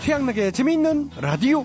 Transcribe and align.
최양락의 0.00 0.52
재미있는 0.52 1.10
라디오. 1.20 1.64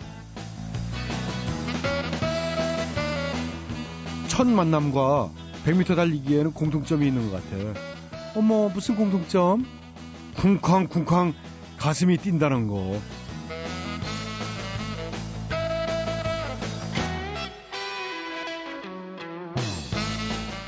첫 4.27 4.45
만남과 4.45 5.31
100m 5.65 5.95
달리기에는 5.95 6.51
공통점이 6.51 7.07
있는 7.07 7.31
것 7.31 7.41
같아. 7.49 7.79
어머, 8.35 8.67
무슨 8.67 8.97
공통점? 8.97 9.65
쿵쾅쿵쾅 10.35 11.33
가슴이 11.77 12.17
뛴다는 12.17 12.67
거. 12.67 12.99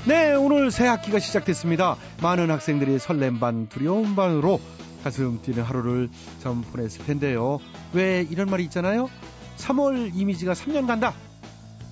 네, 0.05 0.33
오늘 0.35 0.71
새 0.71 0.87
학기가 0.87 1.19
시작됐습니다. 1.19 1.97
많은 2.21 2.49
학생들이 2.49 2.97
설렘 2.97 3.41
반, 3.41 3.67
두려움 3.67 4.15
반으로 4.15 4.61
가슴 5.03 5.41
뛰는 5.41 5.63
하루를 5.63 6.09
좀 6.41 6.61
보냈을 6.61 7.05
텐데요. 7.05 7.59
왜 7.93 8.25
이런 8.29 8.49
말이 8.49 8.63
있잖아요? 8.65 9.09
3월 9.57 10.11
이미지가 10.13 10.53
3년 10.53 10.87
간다. 10.87 11.13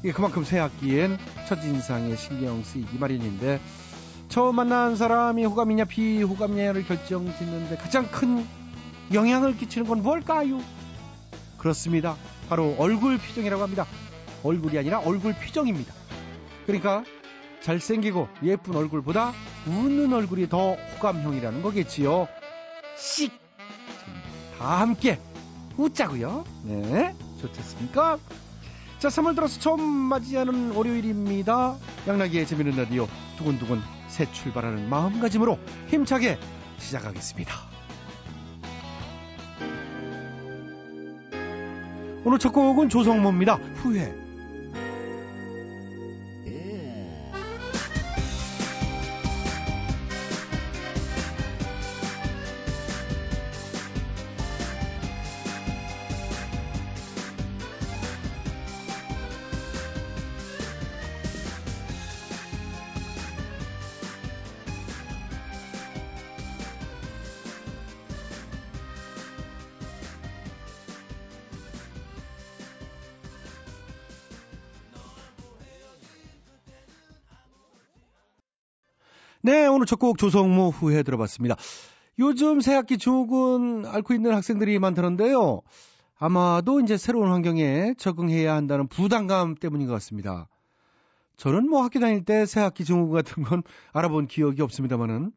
이게 0.04 0.12
그만큼 0.12 0.44
새 0.44 0.60
학기엔 0.60 1.18
첫인상에 1.48 2.16
신경 2.16 2.64
쓰이기 2.64 2.98
마련인데 2.98 3.60
처음 4.30 4.56
만난 4.56 4.96
사람이 4.96 5.46
호감이냐 5.46 5.86
비호감이냐를 5.86 6.86
결정 6.86 7.26
짓는데 7.38 7.78
가장 7.78 8.08
큰 8.12 8.46
영향을 9.14 9.56
끼치는 9.58 9.88
건 9.88 10.04
뭘까요? 10.04 10.62
그렇습니다. 11.58 12.16
바로 12.50 12.76
얼굴 12.78 13.18
표정이라고 13.18 13.62
합니다. 13.62 13.86
얼굴이 14.44 14.78
아니라 14.78 15.00
얼굴 15.00 15.34
표정입니다. 15.34 15.94
그러니까 16.66 17.04
잘생기고 17.62 18.28
예쁜 18.44 18.76
얼굴보다 18.76 19.34
웃는 19.68 20.14
얼굴이 20.14 20.50
더 20.50 20.74
호감형이라는 20.74 21.64
거겠지요. 21.64 22.28
씩! 22.98 23.32
다 24.58 24.80
함께 24.82 25.20
웃자고요. 25.78 26.46
네, 26.64 27.16
좋겠습니까? 27.42 28.18
자, 29.00 29.10
3월 29.10 29.36
들어서 29.36 29.60
처음 29.60 29.82
맞이하는 29.82 30.72
월요일입니다. 30.72 31.76
양락이의 32.08 32.48
재미있는 32.48 32.84
라디오 32.84 33.08
두근두근 33.38 33.82
새 34.08 34.32
출발하는 34.32 34.90
마음가짐으로 34.90 35.60
힘차게 35.90 36.40
시작하겠습니다. 36.78 37.54
오늘 42.24 42.40
첫 42.40 42.52
곡은 42.52 42.90
조성모입니다. 42.90 43.56
후회. 43.76 44.25
네, 79.46 79.68
오늘 79.68 79.86
첫 79.86 80.00
곡 80.00 80.18
조성모 80.18 80.72
후에 80.72 81.04
들어봤습니다. 81.04 81.56
요즘 82.18 82.62
새학기 82.62 82.98
중학은 82.98 83.86
앓고 83.86 84.16
있는 84.16 84.34
학생들이 84.34 84.80
많다는데요. 84.80 85.62
아마도 86.18 86.80
이제 86.80 86.98
새로운 86.98 87.30
환경에 87.30 87.94
적응해야 87.96 88.56
한다는 88.56 88.88
부담감 88.88 89.54
때문인 89.54 89.86
것 89.86 89.94
같습니다. 89.94 90.48
저는 91.38 91.70
뭐 91.70 91.84
학교 91.84 92.00
다닐 92.00 92.26
때 92.26 92.48
새학기 92.48 92.86
중국 92.86 93.12
같은 93.12 93.44
건 93.44 93.62
알아본 93.94 94.26
기억이 94.26 94.64
없습니다만은, 94.64 95.32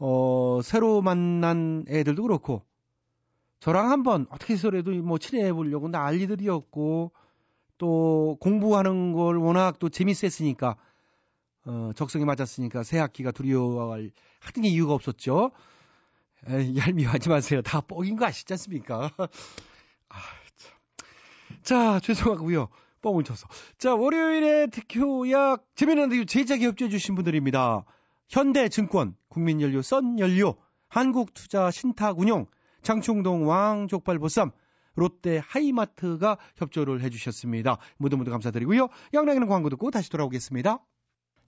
어, 0.00 0.58
새로 0.64 1.00
만난 1.00 1.84
애들도 1.88 2.24
그렇고, 2.24 2.64
저랑 3.60 3.92
한번 3.92 4.26
어떻게 4.30 4.54
해서라도 4.54 4.90
뭐 4.94 5.18
친해해 5.18 5.52
보려고 5.52 5.88
난리들이었고, 5.88 7.12
또 7.78 8.36
공부하는 8.40 9.12
걸 9.12 9.36
워낙 9.36 9.78
또 9.78 9.88
재밌었으니까, 9.88 10.76
어, 11.64 11.92
적성에 11.94 12.24
맞았으니까 12.24 12.82
새 12.82 12.98
학기가 12.98 13.30
두려워할 13.30 14.10
하등의 14.40 14.72
이유가 14.72 14.94
없었죠. 14.94 15.52
에이, 16.48 16.76
얄미워하지 16.76 17.28
마세요. 17.28 17.62
다 17.62 17.80
뻥인 17.80 18.16
거 18.16 18.26
아시지 18.26 18.52
않습니까? 18.54 19.10
아, 20.08 20.16
참. 20.56 20.72
자, 21.62 22.00
죄송하고요. 22.00 22.68
뻥을 23.00 23.24
쳐서. 23.24 23.46
자, 23.78 23.94
월요일에 23.94 24.68
특효약 24.68 25.66
재미있는 25.74 26.26
제작에 26.26 26.64
협조해주신 26.66 27.14
분들입니다. 27.14 27.84
현대증권, 28.28 29.14
국민연료, 29.28 29.82
썬연료, 29.82 30.56
한국투자신탁운용, 30.88 32.46
장충동 32.82 33.48
왕족발보쌈, 33.48 34.50
롯데 34.94 35.38
하이마트가 35.38 36.38
협조를 36.56 37.02
해주셨습니다. 37.02 37.78
모두 37.98 38.16
모두 38.16 38.30
감사드리고요. 38.30 38.88
양락이는 39.14 39.46
광고 39.48 39.68
듣고 39.70 39.90
다시 39.90 40.10
돌아오겠습니다. 40.10 40.80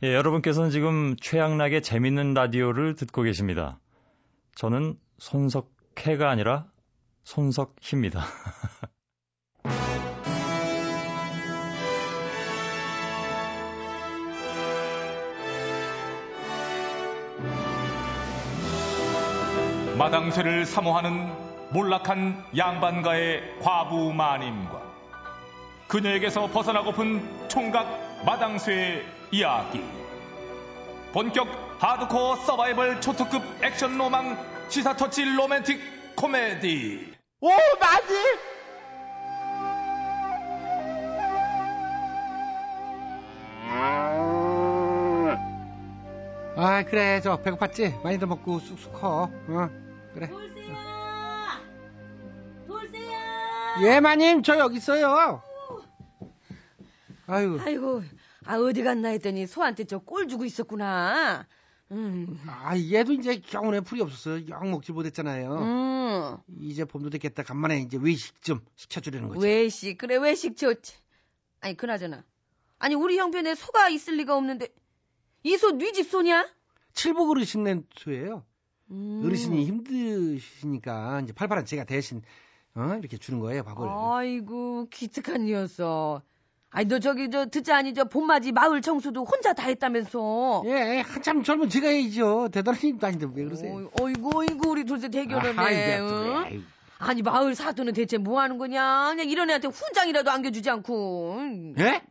예, 0.02 0.12
여러분께서는 0.12 0.70
지금 0.70 1.14
최양락의 1.16 1.82
재밌는 1.82 2.34
라디오를 2.34 2.96
듣고 2.96 3.22
계십니다. 3.22 3.78
저는 4.56 4.98
손석해가 5.18 6.28
아니라 6.28 6.66
손석희입니다. 7.22 8.24
마당쇠를 19.96 20.66
사모하는 20.66 21.32
몰락한 21.72 22.44
양반가의 22.56 23.60
과부 23.60 24.12
마님과 24.12 24.82
그녀에게서 25.86 26.48
벗어나고픈 26.48 27.48
총각 27.48 28.24
마당쇠의 28.26 29.04
이야기. 29.34 29.84
본격 31.12 31.48
하드코어 31.80 32.36
서바이벌 32.36 33.00
초특급 33.00 33.42
액션 33.64 33.98
로망 33.98 34.38
시사 34.68 34.94
터치 34.94 35.24
로맨틱 35.24 36.14
코미디. 36.14 37.14
오, 37.40 37.48
맞지? 37.48 38.14
아, 46.56 46.84
그래. 46.84 47.20
저 47.20 47.42
배고팠지? 47.42 48.02
많이들 48.04 48.28
먹고 48.28 48.60
쑥쑥 48.60 48.92
커. 48.92 49.24
어, 49.24 49.68
그래. 50.14 50.28
돌쇠야! 50.28 51.60
돌쇠야! 52.68 53.82
예, 53.82 53.98
마님, 53.98 54.44
저 54.44 54.56
여기 54.58 54.76
있어요. 54.76 55.42
아유. 57.26 57.58
아이고, 57.64 58.02
아, 58.46 58.56
어디 58.58 58.82
갔나 58.82 59.08
했더니 59.10 59.46
소한테 59.46 59.84
저 59.84 59.98
꼴 59.98 60.28
주고 60.28 60.44
있었구나. 60.44 61.46
음. 61.92 62.38
아, 62.46 62.76
얘도 62.76 63.12
이제 63.12 63.36
경운에 63.38 63.80
풀이 63.80 64.00
없었어요. 64.00 64.46
영 64.48 64.70
먹지 64.70 64.92
못했잖아요. 64.92 65.54
음. 65.58 66.36
이제 66.60 66.84
봄도 66.84 67.10
됐겠다. 67.10 67.42
간만에 67.42 67.80
이제 67.80 67.98
외식 68.00 68.40
좀 68.42 68.60
시켜주려는 68.76 69.28
거지. 69.28 69.44
외식, 69.46 69.98
그래, 69.98 70.16
외식 70.16 70.56
좋지. 70.56 70.94
아니, 71.60 71.76
그나저나. 71.76 72.24
아니, 72.78 72.94
우리 72.94 73.18
형편에 73.18 73.54
소가 73.54 73.88
있을 73.88 74.16
리가 74.16 74.36
없는데, 74.36 74.68
이 75.44 75.56
소 75.56 75.72
네 75.72 75.92
집 75.92 76.08
소냐? 76.10 76.48
칠복 76.94 77.30
어르신 77.30 77.64
낸 77.64 77.86
소예요. 77.96 78.44
음. 78.90 79.22
어르신이 79.24 79.64
힘드시니까 79.66 81.20
이제 81.22 81.32
팔팔한 81.32 81.64
제가 81.66 81.84
대신 81.84 82.22
어? 82.76 82.96
이렇게 82.98 83.16
주는 83.18 83.40
거예요, 83.40 83.62
밥을. 83.62 83.86
아이고, 83.88 84.88
기특한 84.90 85.44
녀석. 85.46 86.22
아니, 86.74 86.88
너 86.88 86.98
저기, 86.98 87.30
저, 87.30 87.46
듣자 87.46 87.76
아니, 87.76 87.94
저, 87.94 88.04
봄맞이 88.04 88.50
마을 88.50 88.82
청소도 88.82 89.24
혼자 89.24 89.52
다 89.52 89.62
했다면서. 89.68 90.64
예, 90.66 91.04
한참 91.06 91.44
젊은 91.44 91.68
제가 91.68 91.86
해야죠. 91.86 92.48
대단한 92.50 92.80
힘도 92.80 93.06
아닌데 93.06 93.28
왜 93.32 93.44
그러세요? 93.44 93.76
어이, 93.76 93.86
어이구, 93.92 94.40
어이구, 94.40 94.70
우리 94.70 94.84
둘째 94.84 95.08
대결하네. 95.08 95.98
응? 96.00 96.64
아니, 96.98 97.22
마을 97.22 97.54
사도는 97.54 97.92
대체 97.92 98.18
뭐 98.18 98.40
하는 98.40 98.58
거냐? 98.58 99.10
그냥 99.10 99.28
이런 99.28 99.50
애한테 99.50 99.68
훈장이라도 99.68 100.32
안겨주지 100.32 100.68
않고. 100.68 101.36
예? 101.78 102.02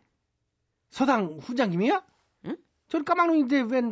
서당 0.89 1.39
후장님이요? 1.41 2.01
응? 2.45 2.57
저는 2.87 3.03
까막눈인데 3.03 3.65
웬 3.69 3.91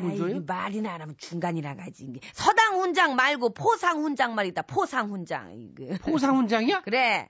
아이, 0.00 0.16
줘요? 0.18 0.42
말이나 0.44 0.94
안 0.94 1.02
하면 1.02 1.14
중간이라 1.16 1.76
가지. 1.76 2.12
서당 2.32 2.80
훈장 2.80 3.14
말고 3.14 3.54
포상 3.54 4.02
훈장 4.02 4.34
말이다. 4.34 4.62
포상 4.62 5.10
훈장. 5.12 5.74
포상 6.02 6.36
훈장이야? 6.38 6.82
그래. 6.84 7.28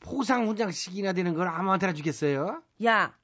포상 0.00 0.46
훈장씩이나 0.48 1.12
되는 1.12 1.34
걸 1.34 1.48
아무한테나 1.48 1.92
주겠어요? 1.92 2.62
야, 2.84 3.14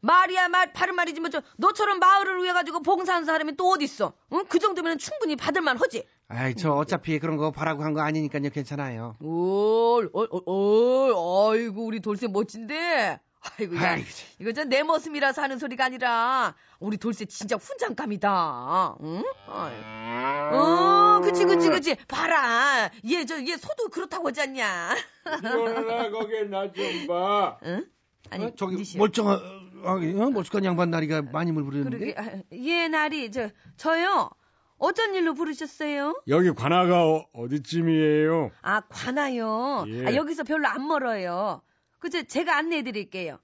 말이야 0.00 0.48
말 0.48 0.72
바른 0.72 0.94
말이지 0.94 1.20
뭐저 1.20 1.42
너처럼 1.56 1.98
마을을 1.98 2.42
위해 2.42 2.52
가지고 2.52 2.82
봉사하는 2.82 3.24
사람이 3.26 3.56
또 3.56 3.70
어디 3.70 3.84
있어? 3.84 4.12
응? 4.32 4.44
그 4.48 4.58
정도면 4.58 4.98
충분히 4.98 5.36
받을 5.36 5.62
만 5.62 5.78
하지. 5.78 6.06
아이, 6.28 6.54
저 6.56 6.72
어차피 6.72 7.18
그런 7.18 7.36
거 7.36 7.50
바라고 7.52 7.84
한 7.84 7.94
거 7.94 8.00
아니니까요. 8.02 8.50
괜찮아요. 8.50 9.16
올, 9.20 10.10
올, 10.12 10.28
올, 10.30 10.42
올, 10.46 11.54
아이고 11.54 11.84
우리 11.86 12.00
돌쇠 12.00 12.26
멋진데. 12.28 13.20
아이고 13.58 13.76
야, 13.76 13.92
아이고, 13.92 14.06
이거 14.40 14.52
저 14.52 14.64
내 14.64 14.82
모습이라서 14.82 15.42
하는 15.42 15.58
소리가 15.58 15.84
아니라 15.84 16.54
우리 16.80 16.96
돌쇠 16.96 17.24
진짜 17.26 17.56
훈장감이다. 17.56 18.96
응? 19.02 19.22
아이고. 19.46 20.56
어, 20.56 21.20
그치 21.22 21.44
그치 21.44 21.68
그치. 21.70 21.94
봐라. 22.08 22.90
얘 23.08 23.24
저 23.24 23.38
얘 23.40 23.56
소도 23.56 23.88
그렇다고 23.90 24.28
하지 24.28 24.40
않냐? 24.42 24.94
이거나 25.38 26.10
거기 26.10 26.44
나좀 26.48 27.06
봐. 27.06 27.58
응? 27.64 27.84
아니 28.30 28.44
어, 28.46 28.52
저기 28.56 28.76
니시여. 28.76 28.98
멀쩡한 28.98 29.38
어, 29.84 30.30
멀쩡한 30.30 30.64
양반 30.64 30.90
나리가 30.90 31.22
많이 31.22 31.52
물 31.52 31.64
부르는데. 31.64 31.98
그러게 31.98 32.14
아, 32.18 32.42
얘 32.52 32.88
날이 32.88 33.30
저 33.30 33.48
저요. 33.76 34.30
어쩐 34.78 35.14
일로 35.14 35.32
부르셨어요? 35.32 36.20
여기 36.28 36.50
관아가 36.52 37.02
어, 37.06 37.24
어디쯤이에요? 37.32 38.50
아 38.62 38.82
관아요. 38.88 39.84
예. 39.88 40.06
아, 40.06 40.14
여기서 40.14 40.44
별로 40.44 40.68
안 40.68 40.86
멀어요. 40.86 41.62
그저 41.98 42.22
제가 42.22 42.56
안내해 42.56 42.82
드릴게요. 42.82 43.38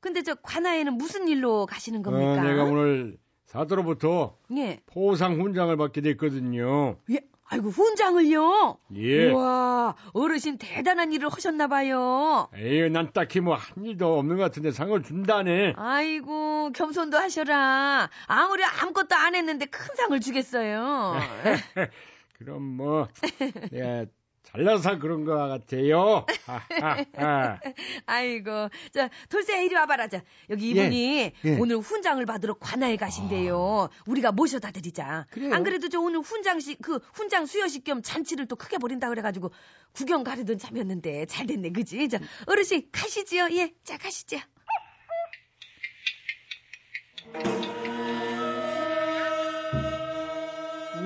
근데 0.00 0.22
저 0.22 0.34
관아에는 0.34 0.94
무슨 0.94 1.28
일로 1.28 1.66
가시는 1.66 2.02
겁니까? 2.02 2.32
어, 2.32 2.44
내가 2.44 2.64
오늘 2.64 3.16
사도로부터 3.46 4.36
예. 4.56 4.80
포상 4.86 5.40
훈장을 5.40 5.74
받게 5.76 6.00
됐거든요. 6.02 6.96
예. 7.10 7.20
아이고 7.46 7.68
훈장을요. 7.68 8.78
예. 8.96 9.30
우와 9.30 9.94
어르신 10.14 10.56
대단한 10.58 11.12
일을 11.12 11.28
하셨나 11.28 11.68
봐요. 11.68 12.48
에이, 12.56 12.88
난 12.90 13.12
딱히 13.12 13.40
뭐 13.40 13.54
한 13.54 13.84
일도 13.84 14.18
없는 14.18 14.36
것 14.38 14.42
같은데 14.44 14.70
상을 14.72 15.00
준다네. 15.02 15.74
아이고 15.76 16.72
겸손도 16.72 17.16
하셔라. 17.18 18.08
아무리 18.26 18.64
아무것도 18.64 19.14
안 19.14 19.34
했는데 19.34 19.66
큰 19.66 19.94
상을 19.94 20.18
주겠어요. 20.20 21.14
그럼 22.38 22.62
뭐 22.62 23.08
내가 23.70 24.06
잘나서 24.44 24.98
그런 24.98 25.24
것 25.24 25.36
같아요. 25.36 26.26
하하하. 26.46 27.58
아이고, 28.06 28.68
자, 28.92 29.10
돌쇠 29.28 29.64
이리 29.64 29.74
와봐라. 29.74 30.08
자, 30.08 30.22
여기 30.50 30.70
이분이 30.70 31.32
예. 31.44 31.56
오늘 31.58 31.78
훈장을 31.78 32.24
받으러 32.24 32.54
관아에 32.54 32.96
가신대요. 32.96 33.88
우리가 34.06 34.32
모셔다 34.32 34.70
드리자. 34.70 35.26
그래요? 35.30 35.54
안 35.54 35.64
그래도 35.64 35.88
저 35.88 35.98
오늘 36.00 36.20
훈장식, 36.20 36.80
그 36.82 37.00
훈장 37.14 37.46
수여식 37.46 37.84
겸 37.84 38.02
잔치를 38.02 38.46
또 38.46 38.54
크게 38.54 38.78
벌인다 38.78 39.08
그래가지고 39.08 39.50
구경 39.92 40.22
가려던 40.22 40.58
참이었는데 40.58 41.26
잘 41.26 41.46
됐네, 41.46 41.70
그지? 41.70 42.08
자, 42.08 42.18
어르신 42.46 42.88
가시지요. 42.92 43.48
예, 43.52 43.72
자, 43.82 43.98
가시죠. 43.98 44.38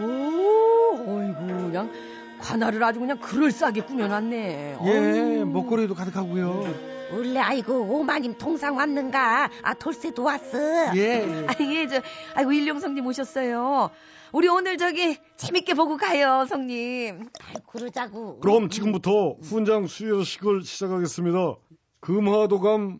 오, 0.01 1.05
어이구, 1.07 1.47
그냥 1.47 1.91
관아를 2.49 2.83
아주 2.83 2.99
그냥 2.99 3.19
그럴싸하게 3.19 3.83
꾸며놨네. 3.83 4.79
예, 4.83 5.39
어우. 5.41 5.45
먹거리도 5.45 5.95
가득하고요. 5.95 6.65
원래 7.13 7.41
아이고 7.41 7.75
오마님 7.75 8.39
통상 8.39 8.77
왔는가? 8.77 9.51
아 9.63 9.75
돌쇠도 9.75 10.23
왔어. 10.23 10.97
예. 10.97 11.45
아, 11.47 11.55
예, 11.61 11.87
저, 11.87 12.01
아이고, 12.35 12.53
일용성님 12.53 13.07
오셨어요. 13.07 13.91
우리 14.33 14.49
오늘 14.49 14.77
저기, 14.79 15.17
재밌게 15.37 15.75
보고 15.75 15.97
가요, 15.97 16.47
성님. 16.49 17.29
아이, 17.45 17.55
그러자고. 17.67 18.41
그럼 18.41 18.69
지금부터 18.71 19.37
훈장 19.43 19.87
수여식을 19.87 20.63
시작하겠습니다. 20.63 21.55
금화도감 22.01 22.99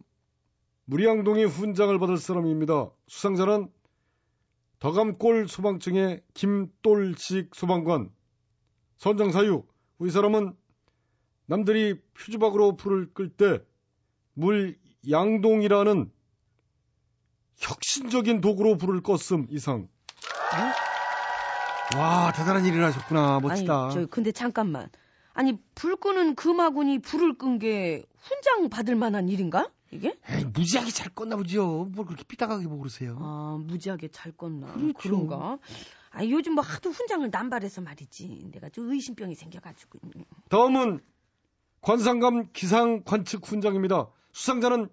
무리양동이 0.87 1.45
훈장을 1.45 1.99
받을 1.99 2.17
사람입니다. 2.19 2.91
수상자는 3.09 3.69
더감골 4.79 5.49
소방청의 5.49 6.23
김똘식 6.35 7.55
소방관. 7.55 8.11
선정사유. 8.99 9.65
이 10.03 10.11
사람은 10.11 10.55
남들이 11.47 12.01
표주박으로 12.15 12.77
불을 12.77 13.13
끌 13.15 13.31
때 13.31 13.65
물 14.35 14.79
양동이라는 15.11 16.13
혁신적인 17.57 18.41
도구로 18.41 18.77
불을 18.77 19.01
껐음 19.03 19.47
이상. 19.51 19.89
와, 21.97 22.33
대단한 22.33 22.65
일을 22.65 22.85
하셨구나. 22.85 23.41
멋지다. 23.41 23.85
아니, 23.87 23.95
저, 23.95 24.07
근데 24.07 24.31
잠깐만. 24.31 24.89
아니, 25.33 25.59
불 25.75 25.97
끄는 25.97 26.35
금화군이 26.37 27.01
불을 27.01 27.37
끈 27.39 27.59
게 27.59 28.05
훈장 28.19 28.69
받을 28.71 28.95
만한 28.95 29.29
일인가? 29.29 29.71
이게? 29.91 30.17
에이, 30.29 30.45
무지하게 30.45 30.91
잘 30.93 31.09
껐나 31.13 31.37
보죠. 31.37 31.89
뭘 31.95 32.07
그렇게 32.07 32.23
삐딱하게 32.25 32.65
보고 32.67 32.79
그러세요. 32.79 33.17
아, 33.21 33.59
무지하게 33.61 34.09
잘 34.09 34.33
껐나. 34.33 34.73
그렇죠. 34.75 34.93
그런가 34.99 35.59
아, 36.11 36.25
요즘 36.25 36.55
뭐 36.55 36.65
하도 36.65 36.91
훈장을 36.91 37.29
남발해서 37.31 37.81
말이지. 37.81 38.51
내가 38.53 38.69
좀 38.71 38.91
의심병이 38.91 39.35
생겨가지고. 39.35 39.99
다음은 40.49 41.01
관상감 41.81 42.51
기상 42.53 43.03
관측 43.05 43.47
훈장입니다. 43.47 44.09
수상자는 44.33 44.89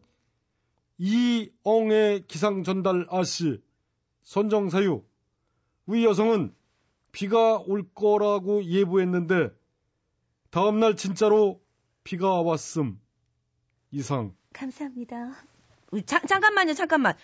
이엉의 0.97 2.25
기상 2.27 2.63
전달 2.63 3.06
아씨 3.09 3.62
선정 4.23 4.69
사유. 4.69 5.03
위 5.88 6.06
여성은 6.06 6.53
비가 7.12 7.57
올 7.57 7.88
거라고 7.94 8.63
예보했는데 8.63 9.50
다음날 10.50 10.95
진짜로 10.95 11.61
비가 12.03 12.41
왔음. 12.41 13.00
이상. 13.91 14.35
감사합니다. 14.53 15.33
자, 16.06 16.19
잠깐만요, 16.19 16.73
잠깐만. 16.73 17.15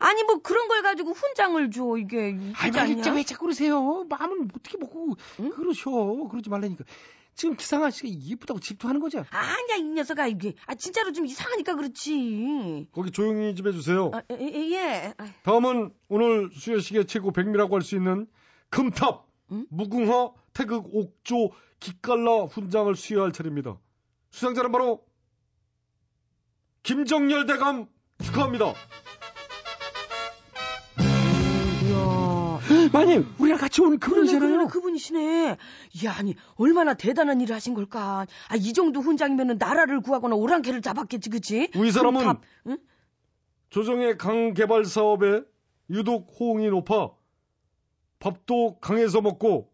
아니, 0.00 0.24
뭐 0.24 0.38
그런 0.42 0.66
걸 0.68 0.82
가지고 0.82 1.12
훈장을 1.12 1.70
줘, 1.70 1.96
이게. 1.98 2.36
않냐? 2.54 2.86
진짜 2.86 3.12
왜 3.14 3.22
자꾸 3.22 3.42
그러세요? 3.46 4.04
마음을 4.08 4.48
어떻게 4.54 4.76
먹고 4.78 5.16
응? 5.40 5.50
그러셔. 5.50 5.90
그러지 6.30 6.50
말라니까. 6.50 6.84
지금 7.34 7.56
기상아 7.56 7.90
씨가 7.90 8.08
예쁘다고 8.08 8.60
질투하는 8.60 9.00
거죠? 9.00 9.24
아니야, 9.30 9.76
이 9.78 9.82
녀석아, 9.84 10.26
이게. 10.26 10.54
아, 10.66 10.74
진짜로 10.74 11.12
좀 11.12 11.24
이상하니까 11.26 11.74
그렇지. 11.74 12.88
거기 12.92 13.10
조용히 13.12 13.54
좀 13.54 13.68
해주세요. 13.68 14.10
아, 14.12 14.22
예, 14.32 14.36
예, 14.40 14.70
예. 14.72 15.14
아, 15.16 15.26
다음은 15.44 15.92
오늘 16.08 16.50
수여식의 16.52 17.06
최고 17.06 17.30
백미라고 17.30 17.74
할 17.74 17.82
수 17.82 17.94
있는 17.96 18.26
금탑, 18.70 19.26
응? 19.52 19.66
무궁화, 19.70 20.32
태극, 20.52 20.86
옥조, 20.92 21.52
기깔라 21.78 22.44
훈장을 22.44 22.94
수여할 22.94 23.32
차례입니다. 23.32 23.78
수상자는 24.32 24.70
바로 24.72 25.02
김정열 26.82 27.46
대감 27.46 27.86
축하합니다. 28.22 28.74
이야. 33.00 33.06
마님, 33.06 33.34
우리랑 33.38 33.58
같이 33.58 33.80
오는 33.80 33.98
그러네, 33.98 34.20
그분이잖아요. 34.20 34.50
그러네, 34.50 34.70
그분이시네. 34.70 35.56
이야, 36.02 36.12
아니, 36.16 36.34
얼마나 36.56 36.94
대단한 36.94 37.40
일을 37.40 37.54
하신 37.54 37.74
걸까. 37.74 38.26
아, 38.48 38.56
이 38.56 38.72
정도 38.72 39.00
훈장이면은 39.00 39.58
나라를 39.58 40.00
구하거나 40.00 40.36
오랑캐를 40.36 40.82
잡았겠지, 40.82 41.30
그치? 41.30 41.70
이 41.74 41.90
사람은 41.90 42.20
금탑, 42.20 42.42
응? 42.68 42.78
조정의 43.70 44.18
강 44.18 44.54
개발 44.54 44.84
사업에 44.84 45.42
유독 45.90 46.28
호응이 46.38 46.68
높아 46.70 47.10
밥도 48.18 48.78
강에서 48.80 49.20
먹고 49.20 49.72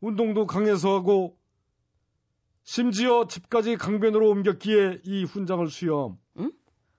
운동도 0.00 0.46
강에서 0.46 0.94
하고 0.94 1.36
심지어 2.62 3.26
집까지 3.26 3.76
강변으로 3.76 4.28
옮겼기에 4.28 5.00
이 5.04 5.24
훈장을 5.24 5.66
수여함. 5.68 6.18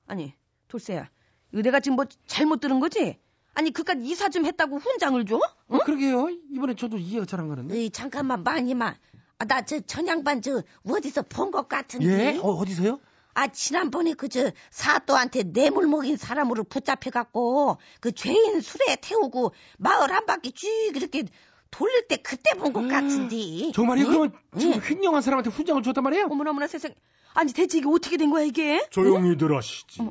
아니, 0.08 0.34
돌쇠야. 0.68 1.10
내가 1.52 1.80
지금 1.80 1.96
뭐 1.96 2.06
잘못 2.26 2.60
들은 2.60 2.80
거지? 2.80 3.20
아니, 3.60 3.72
그깟 3.72 4.06
이사 4.06 4.30
좀 4.30 4.46
했다고 4.46 4.78
훈장을 4.78 5.26
줘? 5.26 5.38
어, 5.68 5.78
그러게요. 5.80 6.30
이번에 6.54 6.76
저도 6.76 6.98
이해가 6.98 7.26
잘 7.26 7.42
안 7.42 7.50
가는데. 7.50 7.76
에이, 7.76 7.90
잠깐만 7.90 8.44
마님아. 8.44 8.96
아, 9.38 9.46
나저 9.46 9.82
전양반 9.82 10.42
저 10.42 10.64
어디서 10.88 11.24
본 11.24 11.52
것 11.52 11.68
같은데. 11.68 12.36
예? 12.36 12.38
어, 12.40 12.52
어디서요? 12.54 13.00
아 13.34 13.48
지난번에 13.48 14.14
그 14.14 14.30
저 14.30 14.52
사또한테 14.72 15.44
뇌물 15.44 15.88
먹인 15.88 16.16
사람으로 16.16 16.64
붙잡혀 16.64 17.10
갖고 17.10 17.78
그 18.00 18.12
죄인 18.14 18.62
술에 18.62 18.96
태우고 19.02 19.54
마을 19.78 20.10
한 20.14 20.26
바퀴 20.26 20.52
쭉 20.54 20.68
이렇게 20.96 21.24
돌릴 21.70 22.08
때 22.08 22.16
그때 22.18 22.58
본 22.58 22.72
것 22.74 22.88
같은데. 22.88 23.72
정말요? 23.74 24.06
응? 24.06 24.08
그러면 24.08 24.32
지금 24.58 24.74
응. 24.76 24.82
횡령한 24.82 25.22
사람한테 25.22 25.50
훈장을 25.50 25.84
줬단 25.84 26.02
말이에요? 26.04 26.28
어머나, 26.30 26.52
어머나, 26.52 26.68
세상. 26.68 26.94
아니, 27.34 27.52
대체 27.54 27.78
이게 27.80 27.88
어떻게 27.90 28.16
된 28.18 28.30
거야, 28.32 28.44
이게? 28.46 28.88
조용히들 28.90 29.54
하시지요. 29.56 30.10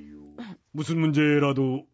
무슨 0.70 1.00
문제라도 1.00 1.86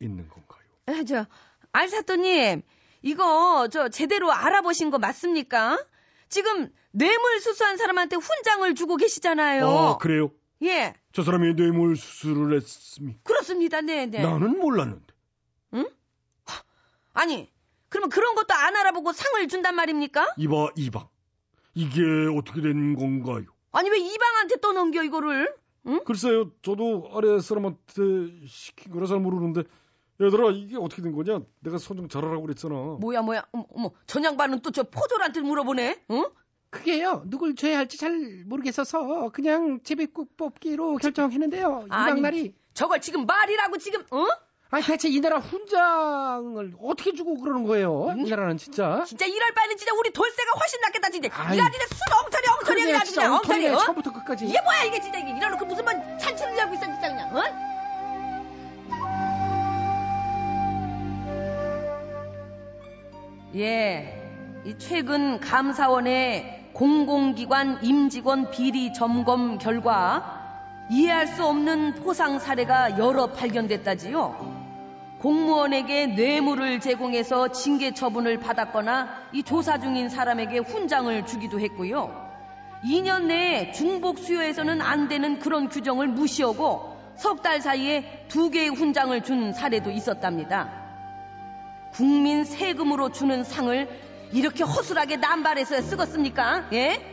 있는 0.00 0.28
건가요? 0.28 0.43
에, 0.88 1.04
저, 1.04 1.26
알사또님, 1.72 2.62
이거, 3.02 3.68
저, 3.70 3.88
제대로 3.88 4.32
알아보신 4.32 4.90
거 4.90 4.98
맞습니까? 4.98 5.84
지금, 6.28 6.70
뇌물 6.92 7.40
수수한 7.40 7.76
사람한테 7.76 8.16
훈장을 8.16 8.74
주고 8.74 8.96
계시잖아요. 8.96 9.66
아, 9.66 9.98
그래요? 9.98 10.30
예, 10.62 10.94
저 11.12 11.22
사람이 11.22 11.54
뇌물 11.54 11.96
수술을 11.96 12.56
했습니까? 12.56 13.20
그렇습니다, 13.24 13.80
네, 13.80 14.06
네. 14.06 14.22
나는 14.22 14.58
몰랐는데. 14.58 15.14
아니, 17.16 17.48
그러면 17.88 18.10
그런 18.10 18.34
것도 18.34 18.52
안 18.54 18.74
알아보고 18.74 19.12
상을 19.12 19.46
준단 19.46 19.76
말입니까? 19.76 20.34
이봐, 20.36 20.70
이방. 20.74 21.08
이게 21.74 22.02
어떻게 22.36 22.60
된 22.60 22.96
건가요? 22.96 23.44
아니, 23.70 23.88
왜 23.88 23.98
이방한테 23.98 24.60
떠넘겨, 24.60 25.04
이거를? 25.04 25.54
글쎄요, 26.06 26.50
저도 26.62 27.10
아래 27.14 27.38
사람한테 27.38 28.46
시킨 28.48 28.92
거라 28.92 29.06
잘 29.06 29.20
모르는데 29.20 29.62
얘들아 30.20 30.50
이게 30.50 30.76
어떻게 30.76 31.02
된 31.02 31.12
거냐? 31.14 31.40
내가 31.60 31.78
선좀 31.78 32.08
잘하라고 32.08 32.42
그랬잖아. 32.42 32.74
뭐야 33.00 33.22
뭐야 33.22 33.44
어머 33.52 33.64
어머 33.74 33.90
전양반은 34.06 34.60
또 34.60 34.70
저 34.70 34.84
포졸한테 34.84 35.40
물어보네 35.40 36.04
응? 36.10 36.24
그게요. 36.70 37.22
누굴 37.26 37.54
줘야 37.54 37.78
할지 37.78 37.98
잘 37.98 38.44
모르겠어서 38.46 39.30
그냥 39.30 39.80
제비국 39.84 40.36
뽑기로 40.36 40.96
결정했는데요. 40.96 41.84
이낙날이 41.86 42.54
저걸 42.74 43.00
지금 43.00 43.26
말이라고 43.26 43.78
지금 43.78 44.02
어? 44.10 44.26
아니 44.70 44.84
대체 44.84 45.08
이 45.08 45.20
나라 45.20 45.38
훈장을 45.38 46.74
어떻게 46.80 47.12
주고 47.14 47.38
그러는 47.40 47.62
거예요? 47.64 48.12
이 48.16 48.28
나라는 48.28 48.56
진짜. 48.56 49.04
진짜 49.06 49.24
이럴 49.26 49.52
바에는 49.54 49.76
진짜 49.76 49.94
우리 49.94 50.10
돌쇠가 50.12 50.50
훨씬 50.58 50.80
낫겠다 50.80 51.10
진짜. 51.10 51.28
이라지네 51.28 51.84
술 51.86 52.24
엉터리 52.24 52.48
엉터리 52.48 52.64
그러네, 52.64 52.84
그냥 52.86 53.04
진짜 53.04 53.22
엉터리 53.32 53.36
엉터리네, 53.66 53.74
어? 53.74 53.78
처음부터 53.78 54.12
끝까지. 54.12 54.46
이게 54.46 54.60
뭐야 54.62 54.82
이게 54.84 55.00
진짜 55.00 55.18
이게 55.20 55.30
이러놓고 55.36 55.64
무슨 55.66 55.84
뭐 55.84 55.92
찬치를 56.18 56.58
하고 56.60 56.74
있어 56.74 56.84
진짜 56.86 57.08
그냥 57.08 57.36
어? 57.36 57.73
예, 63.56 64.20
이 64.64 64.74
최근 64.78 65.38
감사원의 65.38 66.70
공공기관 66.72 67.84
임직원 67.84 68.50
비리 68.50 68.92
점검 68.92 69.58
결과 69.58 70.42
이해할 70.90 71.28
수 71.28 71.46
없는 71.46 71.94
포상 71.94 72.38
사례가 72.40 72.98
여러 72.98 73.28
발견됐다지요. 73.28 74.64
공무원에게 75.20 76.08
뇌물을 76.08 76.80
제공해서 76.80 77.48
징계 77.52 77.92
처분을 77.94 78.40
받았거나 78.40 79.08
이 79.32 79.42
조사 79.42 79.78
중인 79.78 80.08
사람에게 80.08 80.58
훈장을 80.58 81.24
주기도 81.24 81.60
했고요. 81.60 82.24
2년 82.84 83.26
내에 83.26 83.72
중복 83.72 84.18
수여에서는 84.18 84.82
안 84.82 85.08
되는 85.08 85.38
그런 85.38 85.68
규정을 85.68 86.08
무시하고 86.08 86.92
석 87.16 87.42
달 87.42 87.60
사이에 87.60 88.26
두 88.28 88.50
개의 88.50 88.68
훈장을 88.70 89.18
준 89.22 89.52
사례도 89.52 89.90
있었답니다. 89.92 90.83
국민 91.94 92.44
세금으로 92.44 93.10
주는 93.12 93.44
상을 93.44 93.88
이렇게 94.32 94.64
허술하게 94.64 95.16
남발해서 95.18 95.80
쓰겠습니까? 95.80 96.68
예? 96.72 97.10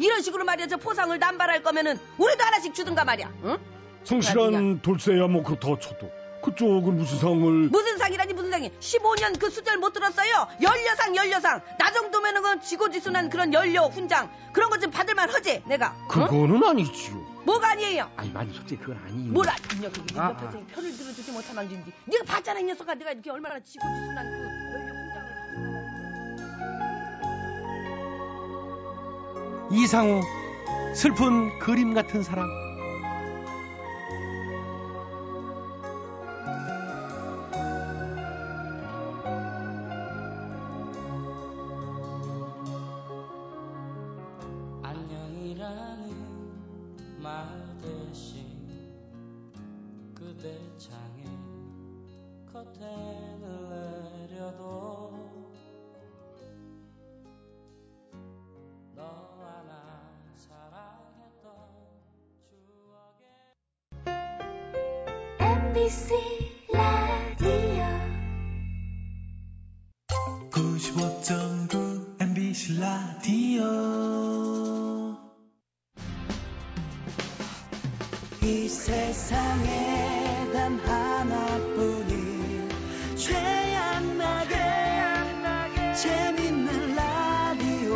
이런 0.00 0.20
식으로 0.22 0.44
말이야 0.44 0.66
저 0.66 0.76
포상을 0.76 1.16
남발할 1.18 1.62
거면은 1.62 1.98
우리도 2.18 2.44
하나씩 2.44 2.74
주든가 2.74 3.04
말이야. 3.04 3.30
응? 3.44 3.58
성실한 4.04 4.82
돌쇠야 4.82 5.26
뭐 5.28 5.42
그렇다 5.42 5.66
쳐도 5.80 6.10
그쪽은 6.42 6.96
무슨 6.96 7.18
상을 7.18 7.36
무슨 7.70 7.98
상이라니 7.98 8.34
무슨 8.34 8.50
상이 8.52 8.70
15년 8.78 9.36
그 9.40 9.50
수절 9.50 9.78
못 9.78 9.92
들었어요 9.92 10.46
연려상 10.62 11.16
연려상 11.16 11.60
나 11.76 11.90
정도면은 11.90 12.40
그 12.42 12.60
지고지순한 12.60 13.30
그런 13.30 13.52
연려 13.52 13.86
훈장 13.86 14.30
그런 14.52 14.70
것 14.70 14.78
좀 14.78 14.92
받을만 14.92 15.28
하지 15.30 15.60
내가 15.66 15.96
어? 16.04 16.08
그거는 16.08 16.62
아니지요. 16.62 17.25
뭐가 17.46 17.70
아니에요 17.70 18.10
아니 18.16 18.30
많이 18.30 18.52
솔직히 18.52 18.82
그건 18.82 18.98
아니. 19.04 19.28
뭐라 19.28 19.54
이 19.74 19.80
녀석이 19.80 20.18
아, 20.18 20.26
아. 20.30 20.50
편을 20.50 20.96
들어주지 20.96 21.30
못하면 21.30 21.68
진지 21.68 21.92
네가 22.06 22.24
봤잖아 22.24 22.58
이 22.58 22.64
녀석아 22.64 22.94
내가 22.94 23.12
이렇게 23.12 23.30
얼마나 23.30 23.60
지고 23.60 23.86
지순한 23.86 24.26
그 24.30 24.36
연려 24.72 24.92
훈장을 24.92 25.36
이상우 29.70 30.20
슬픈 30.94 31.58
그림 31.58 31.94
같은 31.94 32.22
사랑. 32.22 32.65
세상에 79.06 80.50
단 80.52 80.80
하나뿐인 80.80 82.68
최양나게 83.16 84.56
재밌는 85.94 86.96
라디오. 86.96 87.94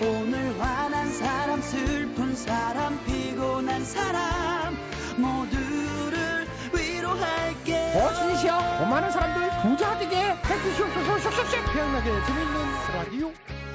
오늘 0.00 0.60
화난 0.60 1.12
사람 1.12 1.62
슬픈 1.62 2.34
사람 2.34 2.98
피곤한 3.04 3.84
사람 3.84 4.76
모두를 5.16 6.48
위로할게요. 6.74 7.92
버스이시여 7.92 8.78
고마는 8.80 9.12
사람들 9.12 9.48
부자 9.62 9.96
되게 10.00 10.16
해주시옵소서. 10.20 11.18
쏙쏙쏙 11.20 11.72
태양나게 11.72 12.10
재밌는 12.26 12.56
라디오 12.94 13.32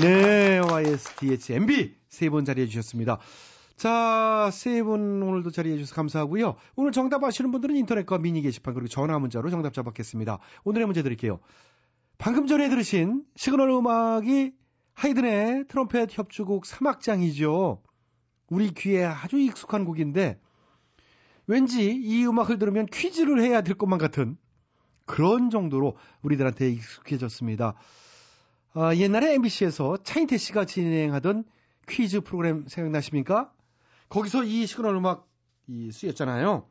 네 0.00 0.58
YSTHMB 0.58 1.94
세분 2.08 2.44
자리해 2.44 2.66
주셨습니다 2.66 3.18
자, 3.76 4.48
세 4.52 4.82
분 4.82 5.22
오늘도 5.22 5.50
자리해 5.50 5.76
주셔서 5.76 5.94
감사하고요. 5.94 6.56
오늘 6.76 6.92
정답 6.92 7.22
아시는 7.22 7.50
분들은 7.50 7.76
인터넷과 7.76 8.16
미니 8.16 8.40
게시판 8.40 8.72
그리고 8.72 8.88
전화 8.88 9.18
문자로 9.18 9.50
정답 9.50 9.74
잡았겠습니다. 9.74 10.38
오늘의 10.64 10.86
문제 10.86 11.02
드릴게요. 11.02 11.40
방금 12.16 12.46
전에 12.46 12.70
들으신 12.70 13.24
시그널 13.36 13.68
음악이 13.68 14.54
하이든의 14.94 15.66
트럼펫 15.68 16.08
협주곡 16.16 16.64
3악장이죠. 16.64 17.82
우리 18.48 18.72
귀에 18.72 19.04
아주 19.04 19.38
익숙한 19.38 19.84
곡인데 19.84 20.40
왠지 21.46 21.92
이 21.94 22.26
음악을 22.26 22.58
들으면 22.58 22.86
퀴즈를 22.86 23.42
해야 23.42 23.60
될 23.60 23.76
것만 23.76 23.98
같은 23.98 24.38
그런 25.04 25.50
정도로 25.50 25.96
우리들한테 26.22 26.70
익숙해졌습니다. 26.70 27.74
아, 28.78 28.94
옛날에 28.94 29.32
MBC에서 29.32 29.96
차인태 30.02 30.36
씨가 30.36 30.66
진행하던 30.66 31.44
퀴즈 31.88 32.20
프로그램 32.20 32.66
생각나십니까? 32.68 33.50
거기서 34.10 34.44
이 34.44 34.66
시그널 34.66 34.94
음악 34.96 35.26
이 35.66 35.90
쓰였잖아요. 35.90 36.68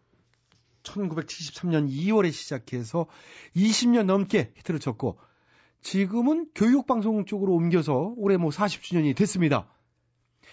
1973년 0.84 1.90
2월에 1.90 2.32
시작해서 2.32 3.08
20년 3.56 4.06
넘게 4.06 4.54
히트를 4.56 4.80
쳤고 4.80 5.18
지금은 5.82 6.50
교육방송 6.54 7.26
쪽으로 7.26 7.54
옮겨서 7.54 8.14
올해 8.18 8.38
뭐 8.38 8.52
40주년이 8.52 9.16
됐습니다. 9.16 9.68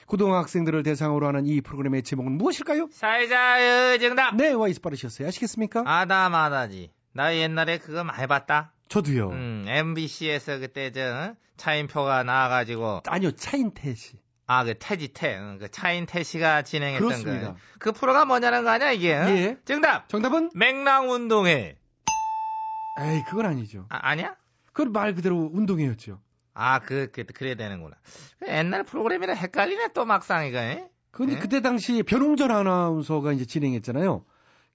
고등학생들을 0.07 0.83
대상으로 0.83 1.27
하는 1.27 1.45
이 1.45 1.61
프로그램의 1.61 2.03
제목은 2.03 2.33
무엇일까요? 2.33 2.89
사회자의 2.93 4.01
정답 4.01 4.37
네, 4.37 4.53
와이스 4.53 4.81
빠르셨어요. 4.81 5.29
아시겠습니까? 5.29 5.83
아다마다지 5.85 6.91
나 7.13 7.37
옛날에 7.37 7.77
그거 7.77 8.05
많이 8.05 8.27
봤다 8.27 8.72
저도요. 8.89 9.31
음, 9.31 9.65
MBC에서 9.69 10.59
그때 10.59 10.93
저 10.93 11.35
차인표가 11.57 12.23
나와가지고 12.25 13.03
아니요, 13.07 13.33
차인태 13.33 13.95
씨. 13.95 14.19
아 14.47 14.65
그 14.65 14.75
태지태 14.79 15.39
응, 15.39 15.59
그 15.59 15.71
차인태 15.71 16.23
씨가 16.23 16.63
진행했던 16.63 17.09
그렇습니다. 17.09 17.55
그, 17.79 17.79
그 17.79 17.93
프로가 17.93 18.25
뭐냐는 18.25 18.65
거 18.65 18.71
아니야 18.71 18.93
이게 18.93 19.15
응? 19.17 19.29
예. 19.29 19.57
정답 19.65 20.09
정답은? 20.09 20.51
맹랑운동회 20.55 21.79
에이, 22.99 23.23
그건 23.23 23.47
아니죠. 23.47 23.87
아, 23.89 23.99
아니야? 24.03 24.37
그건 24.73 24.93
말 24.93 25.15
그대로 25.15 25.49
운동회였죠. 25.53 26.21
아, 26.55 26.81
그, 26.81 27.11
그, 27.11 27.25
그래야 27.25 27.55
되는구나. 27.55 27.97
그 28.41 28.49
옛날 28.49 28.83
프로그램이라 28.85 29.33
헷갈리네, 29.33 29.89
또 29.95 30.05
막상 30.05 30.47
이거, 30.47 30.59
예? 30.59 30.91
근데 31.11 31.35
네? 31.35 31.41
그때 31.41 31.61
당시 31.63 32.03
변홍전 32.03 32.51
아나운서가 32.51 33.33
이제 33.33 33.47
진행했잖아요. 33.47 34.25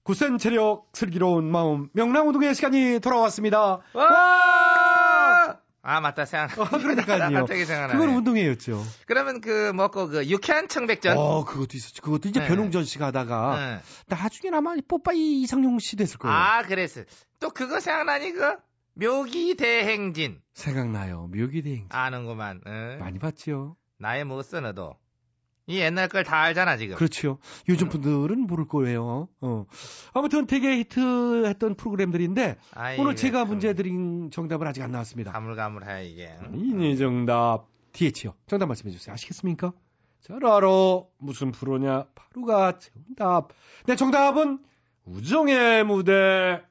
굳센 0.08 0.38
체력, 0.38 0.88
슬기로운 0.94 1.52
마음, 1.52 1.90
명랑운동의 1.92 2.54
시간이 2.54 2.98
돌아왔습니다. 3.00 3.80
와! 3.92 5.58
아 5.82 6.00
맞다 6.00 6.24
생각. 6.24 6.58
아, 6.58 6.78
그러니까요. 6.78 7.28
갑자기 7.44 7.66
생각나네. 7.66 7.92
그건 7.92 8.16
운동회였죠. 8.16 8.82
그러면 9.04 9.42
그 9.42 9.70
먹고 9.74 10.08
그 10.08 10.26
유쾌한 10.26 10.68
청백전. 10.68 11.18
어, 11.18 11.44
그것도 11.44 11.76
있었죠. 11.76 12.00
그것도 12.00 12.30
이제 12.30 12.40
네. 12.40 12.46
변웅전 12.48 12.84
씨가 12.84 13.08
하다가 13.08 13.56
네. 13.58 14.16
나중에 14.16 14.50
아마 14.56 14.74
뽀빠이 14.88 15.42
이상용 15.42 15.78
씨 15.78 15.96
됐을 15.96 16.18
거예요. 16.18 16.34
아 16.34 16.62
그랬어. 16.62 17.02
또 17.38 17.50
그거 17.50 17.78
생각나니 17.78 18.32
그 18.32 18.56
묘기 18.94 19.56
대행진 19.56 20.40
생각나요. 20.54 21.28
묘기 21.34 21.60
대행 21.60 21.86
아는구만. 21.90 22.62
응? 22.66 22.96
많이 22.98 23.18
봤지요. 23.18 23.76
나이 23.98 24.24
못써 24.24 24.60
너도. 24.60 24.96
이 25.68 25.78
옛날 25.78 26.08
걸 26.08 26.24
다 26.24 26.40
알잖아 26.40 26.76
지금. 26.78 26.96
그렇죠. 26.96 27.38
요즘 27.68 27.88
분들은 27.90 28.40
모를 28.46 28.66
거예요. 28.66 29.28
어. 29.40 29.66
아무튼 30.14 30.46
되게 30.46 30.78
히트했던 30.78 31.74
프로그램들인데 31.76 32.56
아이, 32.74 32.98
오늘 32.98 33.14
제가 33.14 33.40
참 33.40 33.48
문제 33.48 33.74
드린 33.74 34.30
정답은 34.30 34.66
아직 34.66 34.82
안 34.82 34.90
나왔습니다. 34.90 35.30
가물가물해 35.32 36.06
이게. 36.06 36.34
이네 36.54 36.96
정답 36.96 37.66
DH요. 37.92 38.34
정답 38.46 38.66
말씀해 38.66 38.90
주세요. 38.92 39.12
아시겠습니까? 39.12 39.72
잘 40.20 40.44
알아. 40.44 40.66
무슨 41.18 41.52
프로냐? 41.52 42.06
바로가 42.14 42.78
정답. 42.78 43.48
네, 43.86 43.94
정답은 43.94 44.58
우정의 45.04 45.84
무대. 45.84 46.62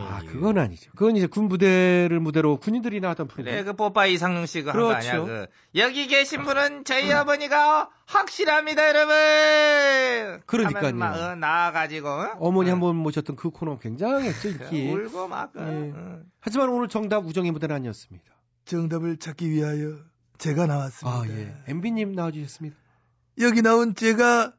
아, 0.00 0.20
그건 0.26 0.58
아니죠. 0.58 0.90
그건 0.92 1.16
이제 1.16 1.26
군부대를 1.26 2.20
무대로 2.20 2.56
군인들이 2.56 3.00
나왔던 3.00 3.28
프로그램. 3.28 3.54
그래 3.54 3.64
그 3.64 3.74
뽀빠이 3.74 4.14
이상룡 4.14 4.46
씨가 4.46 4.72
한거 4.72 4.92
아니야 4.92 5.12
그렇죠. 5.12 5.26
그 5.26 5.46
여기 5.78 6.06
계신 6.06 6.42
분은 6.42 6.84
저희 6.84 7.12
어머니가 7.12 7.90
확실합니다 8.06 8.88
여러분 8.88 10.40
그러니까요. 10.46 10.94
막, 10.94 11.14
어, 11.14 11.34
나와가지고 11.34 12.08
어? 12.08 12.36
어머니 12.38 12.70
한번 12.70 12.96
모셨던 12.96 13.36
그 13.36 13.50
코너 13.50 13.78
굉장했죠, 13.78 14.48
인기. 14.48 14.88
울고 14.90 15.28
막 15.28 15.52
어, 15.56 15.60
예. 15.60 15.92
어. 15.94 16.20
하지만 16.40 16.70
오늘 16.70 16.88
정답 16.88 17.26
우정의 17.26 17.50
무대는 17.50 17.76
아니었습니다. 17.76 18.24
정답을 18.64 19.18
찾기 19.18 19.50
위하여 19.50 19.98
제가 20.38 20.66
나왔습니다. 20.66 21.20
아, 21.20 21.24
예. 21.28 21.54
MB님 21.66 22.12
나와주셨습니다. 22.12 22.76
여기 23.40 23.62
나온 23.62 23.94
제가 23.94 24.54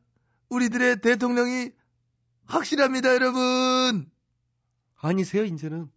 우리들의 0.49 1.01
대통령이 1.01 1.71
확실합니다, 2.45 3.13
여러분. 3.13 4.09
아니세요, 5.01 5.43
이제는. 5.45 5.89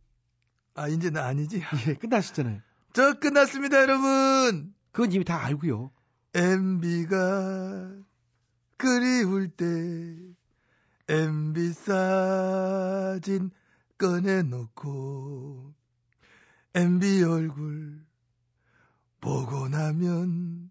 아, 0.75 0.89
이제는 0.89 1.21
아니지. 1.21 1.61
예, 1.89 1.95
끝나셨잖아요. 1.95 2.61
저 2.93 3.15
끝났습니다, 3.15 3.81
여러분. 3.83 4.75
그건 4.93 5.13
이미 5.13 5.25
다 5.25 5.45
알고요. 5.45 5.91
MB가 6.35 7.95
그리울 8.77 9.49
때 9.49 9.65
MB 11.09 11.73
사진 11.73 13.51
꺼내놓고 13.99 15.75
MB 16.75 17.23
얼굴 17.25 18.05
보고 19.21 19.69
나면 19.69 20.71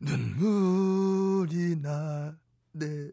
눈물이 0.00 1.76
나네요. 1.76 3.12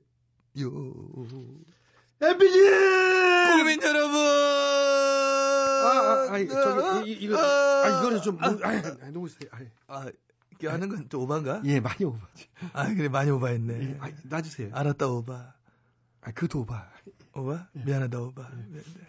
MB님! 2.21 3.57
국민 3.57 3.81
여러분! 3.81 4.15
아, 5.83 6.27
아, 6.29 6.33
아니, 6.33 6.47
저기, 6.47 7.11
이, 7.11 7.13
이거, 7.13 7.35
아, 7.37 7.99
이거는 7.99 8.21
좀, 8.21 8.37
아, 8.39 8.55
아, 8.61 9.09
놓으세요. 9.11 9.49
아, 9.51 9.57
아, 9.87 10.05
이렇게 10.51 10.67
하는 10.67 10.87
건좀 10.89 11.21
오반가? 11.21 11.61
예, 11.65 11.79
많이 11.79 12.05
오바지. 12.05 12.47
아, 12.73 12.93
그래, 12.93 13.09
많이 13.09 13.31
오바했네. 13.31 13.73
예, 13.81 13.97
아, 13.99 14.09
놔주세요. 14.23 14.69
알았다, 14.71 15.07
오바. 15.07 15.53
아, 16.21 16.31
그것도 16.31 16.59
오바. 16.61 16.87
오바? 17.33 17.69
미안하다, 17.73 18.19
오바. 18.19 18.51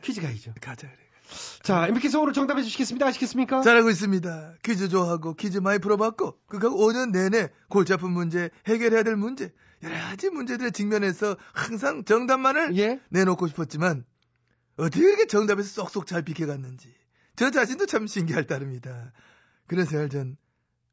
퀴즈 0.00 0.22
가이죠. 0.22 0.54
가자, 0.62 0.88
그래. 0.88 0.98
자, 1.62 1.86
MB께서 1.88 2.18
오늘 2.20 2.32
정답해 2.32 2.62
주시겠습니다. 2.62 3.06
아시겠습니까? 3.06 3.60
잘하고 3.60 3.90
있습니다. 3.90 4.54
퀴즈 4.62 4.88
좋아하고 4.88 5.34
퀴즈 5.34 5.58
많이 5.58 5.78
풀어봤고 5.78 6.38
그거 6.46 6.70
5년 6.70 7.10
내내 7.10 7.50
골치 7.68 7.92
아픈 7.92 8.10
문제 8.10 8.50
해결해야 8.66 9.02
될 9.02 9.16
문제 9.16 9.52
여러 9.82 9.94
가지 9.96 10.30
문제들에 10.30 10.70
직면해서 10.70 11.36
항상 11.52 12.04
정답만을 12.04 12.76
예? 12.78 13.00
내놓고 13.10 13.48
싶었지만 13.48 14.04
어떻게 14.76 15.04
이렇게 15.04 15.26
정답에서 15.26 15.68
쏙쏙 15.82 16.06
잘 16.06 16.22
비켜갔는지 16.22 16.94
저 17.36 17.50
자신도 17.50 17.86
참 17.86 18.06
신기할 18.06 18.46
따름이다. 18.46 19.12
그런 19.66 19.84
생각을 19.84 20.08
전 20.10 20.36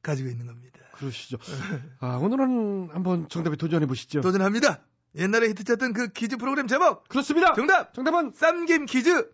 가지고 0.01 0.29
있는 0.29 0.47
겁니다. 0.47 0.79
그러시죠. 0.93 1.37
아, 1.99 2.15
오늘은 2.17 2.89
한번 2.91 3.29
정답에 3.29 3.55
도전해 3.55 3.85
보시죠. 3.85 4.21
도전합니다. 4.21 4.83
옛날에 5.15 5.49
히트쳤던 5.49 5.93
그 5.93 6.09
퀴즈 6.09 6.37
프로그램 6.37 6.67
제목 6.67 7.07
그렇습니다. 7.07 7.53
정답 7.53 7.93
정답은 7.93 8.31
쌈김 8.35 8.85
퀴즈 8.85 9.31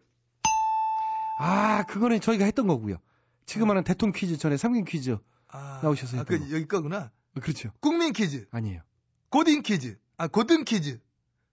아, 1.37 1.83
그거는 1.83 2.21
저희가 2.21 2.45
했던 2.45 2.67
거고요. 2.67 2.97
지금 3.45 3.69
하는 3.69 3.83
대통령 3.83 4.13
퀴즈 4.13 4.37
전에 4.37 4.57
삼긴 4.57 4.85
퀴즈 4.85 5.17
아, 5.49 5.79
나오셔서 5.83 6.19
아, 6.19 6.23
그. 6.23 6.35
여기 6.51 6.67
거구나. 6.67 7.11
그렇죠. 7.41 7.69
국민 7.81 8.13
퀴즈, 8.13 8.47
아니에요. 8.51 8.81
고딩 9.35 9.63
퀴즈, 9.63 9.97
아 10.17 10.29
고등 10.29 10.63
퀴즈, 10.63 10.97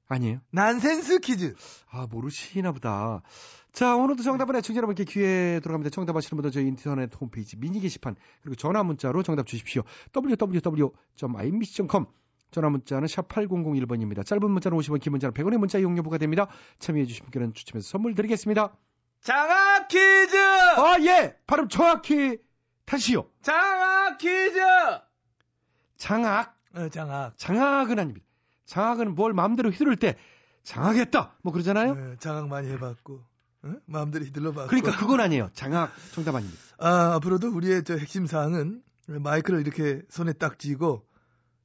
아니에요. 0.07 0.41
난센스 0.53 1.19
퀴즈. 1.19 1.57
아, 1.91 2.07
모르시나 2.09 2.71
보다. 2.71 3.23
자, 3.73 3.97
오늘도 3.97 4.23
정답은 4.23 4.55
애청자 4.55 4.77
여러분께 4.77 5.03
기회 5.03 5.59
들어갑니다. 5.59 5.91
정답 5.91 6.17
아시는 6.17 6.41
분들 6.41 6.53
저희 6.53 6.69
인터넷 6.69 7.11
홈페이지 7.21 7.57
미니 7.57 7.81
게시판 7.81 8.15
그리고 8.41 8.55
전화 8.55 8.85
문자로 8.85 9.25
정답 9.25 9.49
주십시오. 9.49 9.83
www.imbc.com 10.15 12.07
전화 12.53 12.71
문자는 12.71 13.09
샵 13.09 13.27
8001번입니다. 13.27 14.25
짧은 14.25 14.49
문자는 14.49 14.79
50원, 14.79 15.01
긴 15.01 15.11
문자는 15.11 15.35
100원의 15.35 15.57
문자 15.59 15.81
이용료 15.81 16.05
부과됩니다. 16.05 16.47
참여해 16.79 17.07
주신 17.07 17.25
분께는 17.25 17.53
추첨해서 17.53 17.89
선물 17.89 18.15
드리겠습니다. 18.15 18.77
장학 19.23 19.89
퀴즈 19.89 20.37
아, 20.37 20.99
예! 21.01 21.37
발음 21.49 21.67
정확히 21.69 22.39
다시요. 22.85 23.29
장학 23.43 24.19
퀴즈 24.19 24.61
장악. 25.97 26.62
어, 26.75 26.89
장학. 26.89 27.37
장악은 27.37 27.99
아닙니다. 27.99 28.27
장악은 28.67 29.15
뭘 29.15 29.33
마음대로 29.33 29.71
휘두를 29.71 29.97
때 29.97 30.17
장악했다. 30.63 31.37
뭐 31.43 31.53
그러잖아요. 31.53 31.95
네, 31.95 32.17
장학 32.19 32.49
많이 32.49 32.69
해봤고 32.71 33.23
어? 33.65 33.75
마음대로 33.87 34.25
휘둘러봤고 34.25 34.69
그러니까 34.69 34.97
그건 34.97 35.21
아니에요. 35.21 35.51
장악 35.55 35.93
정답 36.13 36.35
아닙니다. 36.35 36.61
아 36.79 37.15
앞으로도 37.15 37.49
우리의 37.55 37.85
저 37.85 37.97
핵심 37.97 38.27
사항은 38.27 38.83
마이크를 39.09 39.61
이렇게 39.61 40.03
손에 40.09 40.33
딱 40.33 40.59
쥐고 40.59 41.07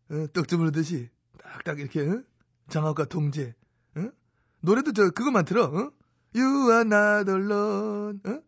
어, 0.10 0.26
떡 0.34 0.48
주무르듯이 0.48 1.10
딱딱 1.42 1.80
이렇게 1.80 2.02
어? 2.02 2.22
장학과 2.70 3.06
동제 3.06 3.56
어? 3.96 4.10
노래도 4.62 4.94
저 4.94 5.10
그것만 5.10 5.46
들어 5.46 5.66
어? 5.66 5.92
You 6.36 6.72
are 6.72 6.82
not 6.82 7.30
alone 7.32 8.20
어? 8.26 8.40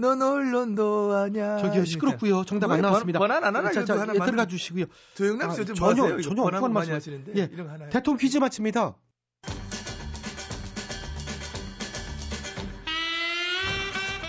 넌 0.00 0.22
언론도 0.22 1.12
아냐 1.16 1.58
저기요 1.58 1.84
시끄럽고요. 1.84 2.44
정답 2.44 2.70
안 2.70 2.80
나왔습니다. 2.80 3.18
번안 3.18 3.42
안 3.42 3.56
하나 3.56 3.72
자, 3.72 3.84
자, 3.84 3.98
하나 3.98 4.14
예, 4.14 4.18
들어가 4.18 4.46
주시고요. 4.46 4.84
조영남 5.14 5.50
아, 5.50 5.54
씨좀 5.54 5.74
전혀. 5.74 6.06
이거 6.10 6.22
전혀 6.22 6.42
엉뚱한 6.42 6.72
많이 6.72 6.90
말씀. 6.90 6.94
하시는데 6.94 7.32
예, 7.36 7.48
이런 7.52 7.66
거 7.66 7.72
하나 7.72 7.88
대통령 7.88 8.18
퀴즈 8.18 8.38
마칩니다. 8.38 8.94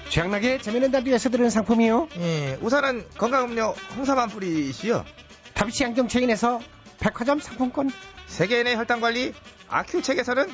최양락의 0.10 0.64
재미있는 0.64 0.90
라디오에서 0.92 1.30
드리는 1.30 1.52
상품이요. 1.52 2.10
예, 2.18 2.58
우선은 2.64 3.06
건강음료 3.20 3.76
홍삼 3.96 4.18
한 4.18 4.30
뿌리시요 4.30 5.06
다비치 5.54 5.86
안경 5.86 6.08
체인에서 6.08 6.60
백화점 7.00 7.40
상품권, 7.40 7.92
세계인의 8.26 8.76
혈당 8.76 9.02
관리 9.02 9.34
아큐첵에서는 9.68 10.48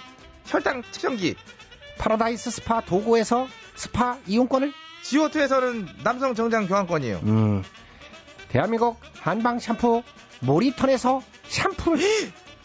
혈당 0.43 0.83
측정기 0.91 1.35
파라다이스 1.99 2.51
스파 2.51 2.81
도고에서 2.81 3.47
스파 3.75 4.17
이용권을, 4.27 4.73
지오투에서는 5.09 5.87
남성 6.03 6.33
정장 6.33 6.67
교환권이요 6.67 7.19
음, 7.23 7.63
대한민국 8.49 8.99
한방 9.19 9.59
샴푸 9.59 10.01
모리턴에서 10.41 11.21
샴푸를 11.47 11.99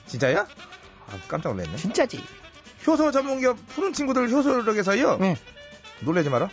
진짜야? 0.06 0.40
아, 0.40 1.18
깜짝 1.28 1.50
놀랐네 1.54 1.76
진짜지. 1.76 2.22
효소 2.86 3.10
전문기업 3.10 3.58
푸른 3.68 3.92
친구들 3.92 4.30
효소력에서요 4.30 5.18
네. 5.18 5.36
놀라지 6.00 6.30
마라 6.30 6.48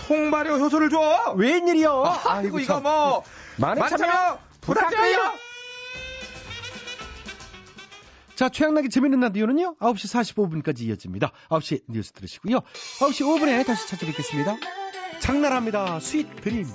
통발효 0.00 0.56
효소를 0.58 0.90
줘 0.90 1.34
웬일이요? 1.36 2.02
아이고 2.26 2.58
이거 2.58 2.80
뭐 2.80 3.22
많은 3.56 3.78
많은 3.80 3.96
참여 3.96 4.10
참여 4.12 4.38
부탁드려요 4.60 5.34
자, 8.34 8.48
최양락의 8.48 8.90
재밌는 8.90 9.20
라디오는요, 9.20 9.76
9시 9.76 10.34
45분까지 10.64 10.80
이어집니다. 10.80 11.30
9시 11.50 11.82
뉴스 11.88 12.10
들으시고요. 12.10 12.62
9시 12.98 13.22
5분에 13.22 13.64
다시 13.64 13.86
찾아뵙겠습니다. 13.86 14.56
장난합니다. 15.24 16.00
Sweet 16.00 16.42
dream. 16.42 16.66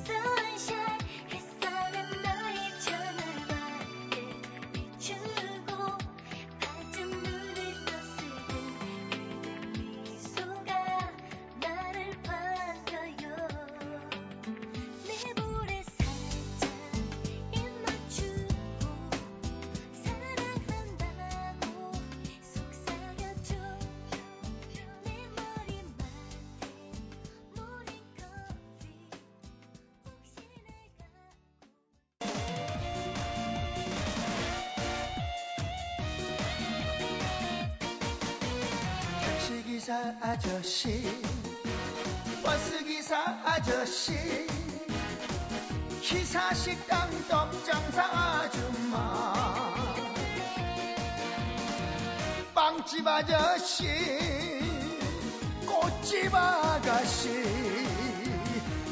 집 56.21 56.35
아가씨 56.35 57.29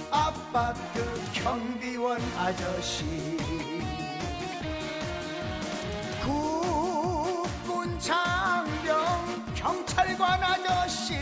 아파트 0.09 1.03
경비원 1.33 2.21
아저씨. 2.37 3.03
국군 6.23 7.99
장병 7.99 9.53
경찰관 9.55 10.41
아저씨 10.41 11.15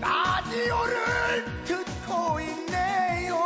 라디오를 0.00 1.64
듣고 1.66 2.40
있네요. 2.40 3.36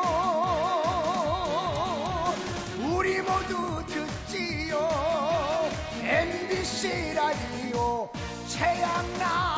우리 2.78 3.20
모두 3.20 3.84
듣지요. 3.86 4.78
MBC 6.04 7.14
라디오 7.14 8.08
최양락 8.46 9.53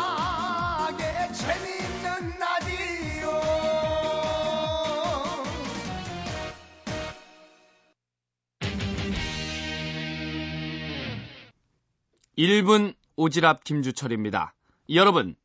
1분 12.38 12.94
오지랖 13.16 13.64
김주철입니다. 13.64 14.55
여러분, 14.90 15.37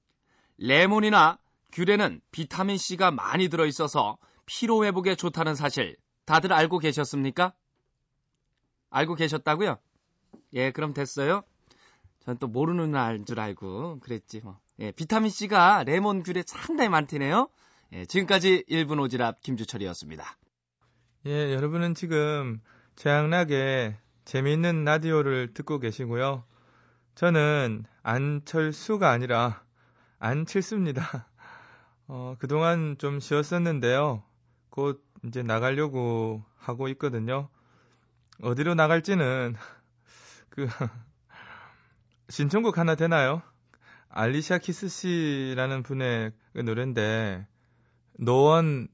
레몬이나 0.57 1.39
귤에는 1.71 2.21
비타민C가 2.31 3.11
많이 3.11 3.47
들어있어서 3.47 4.17
피로회복에 4.45 5.15
좋다는 5.15 5.55
사실 5.55 5.95
다들 6.25 6.51
알고 6.51 6.79
계셨습니까? 6.79 7.53
알고 8.89 9.15
계셨다고요? 9.15 9.77
예, 10.53 10.71
그럼 10.71 10.93
됐어요. 10.93 11.43
전 12.25 12.37
또 12.37 12.47
모르는 12.47 12.93
알 12.95 13.23
줄 13.25 13.39
알고 13.39 13.99
그랬지 14.01 14.41
뭐. 14.41 14.59
예, 14.79 14.91
비타민C가 14.91 15.83
레몬 15.85 16.23
귤에 16.23 16.43
상당히 16.45 16.89
많대네요. 16.89 17.49
예, 17.93 18.05
지금까지 18.05 18.65
1분 18.69 18.97
오지랖 19.07 19.41
김주철이었습니다. 19.41 20.37
예, 21.27 21.53
여러분은 21.53 21.95
지금 21.95 22.59
최양락의 22.97 23.95
재미있는 24.25 24.83
라디오를 24.83 25.53
듣고 25.53 25.79
계시고요. 25.79 26.43
저는 27.15 27.85
안철수가 28.03 29.09
아니라 29.09 29.63
안칠수입니다. 30.19 31.27
어, 32.07 32.35
그동안 32.39 32.97
좀 32.97 33.19
쉬었었는데요. 33.19 34.23
곧 34.69 35.03
이제 35.25 35.43
나가려고 35.43 36.43
하고 36.57 36.87
있거든요. 36.89 37.49
어디로 38.41 38.75
나갈지는 38.75 39.55
그 40.49 40.67
신청곡 42.29 42.77
하나 42.77 42.95
되나요? 42.95 43.41
알리샤 44.09 44.57
키스 44.57 44.87
씨라는 44.89 45.83
분의 45.83 46.31
그 46.53 46.59
노래인데 46.59 47.47
No 48.19 48.33
One이라고 48.33 48.87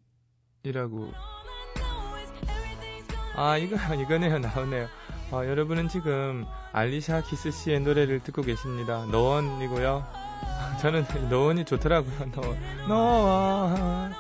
아 3.36 3.58
이거 3.58 3.76
이거네요 3.96 4.40
나오네요. 4.40 4.88
어, 5.32 5.46
여러분은 5.46 5.90
지금 5.90 6.46
알리샤 6.72 7.22
키스 7.22 7.52
씨의 7.52 7.82
노래를 7.82 8.22
듣고 8.22 8.42
계십니다. 8.44 9.06
No 9.12 9.29
One이고요. 9.29 10.06
저는 10.82 11.06
노원이 11.30 11.66
좋더라고요. 11.66 12.32
노원 12.32 12.58
노원 12.88 14.14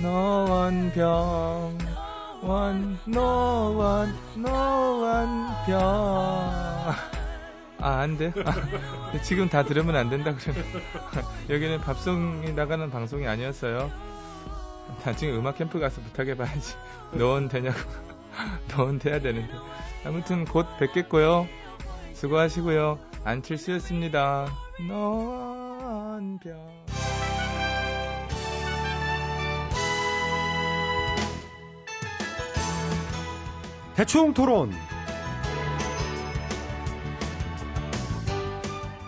노원병 0.00 1.78
원 2.42 2.98
노원 3.04 4.14
노원병 4.36 5.80
아, 7.80 8.00
안 8.00 8.16
돼? 8.16 8.32
아, 8.46 9.18
지금 9.22 9.50
다 9.50 9.62
들으면 9.64 9.96
안 9.96 10.08
된다 10.08 10.34
그러네. 10.34 10.62
여기는 11.50 11.80
팝송이 11.80 12.52
나가는 12.52 12.90
방송이 12.90 13.26
아니었어요. 13.26 13.90
나중에 15.04 15.32
음악 15.32 15.58
캠프 15.58 15.78
가서 15.78 16.00
부탁해 16.00 16.34
봐야지. 16.36 16.74
노원 17.12 17.48
되냐고. 17.48 17.78
노원 18.76 18.98
돼야 18.98 19.20
되는데. 19.20 19.52
아무튼 20.04 20.44
곧 20.44 20.66
뵙겠고요. 20.78 21.48
수고하시고요. 22.12 22.98
안칠수였습니다. 23.24 24.46
노원병. 24.86 26.74
대충 33.94 34.34
토론. 34.34 34.72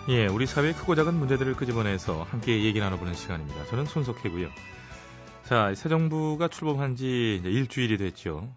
예, 0.09 0.25
우리 0.27 0.45
사회의 0.45 0.73
크고 0.73 0.95
작은 0.95 1.15
문제들을 1.15 1.55
끄집어내서 1.55 2.23
함께 2.23 2.63
얘기 2.63 2.79
나눠보는 2.79 3.13
시간입니다. 3.13 3.65
저는 3.65 3.85
손석혜고요. 3.85 4.47
자, 5.43 5.73
새 5.75 5.89
정부가 5.89 6.47
출범한 6.47 6.95
지 6.95 7.41
일주일이 7.43 7.97
됐죠. 7.97 8.47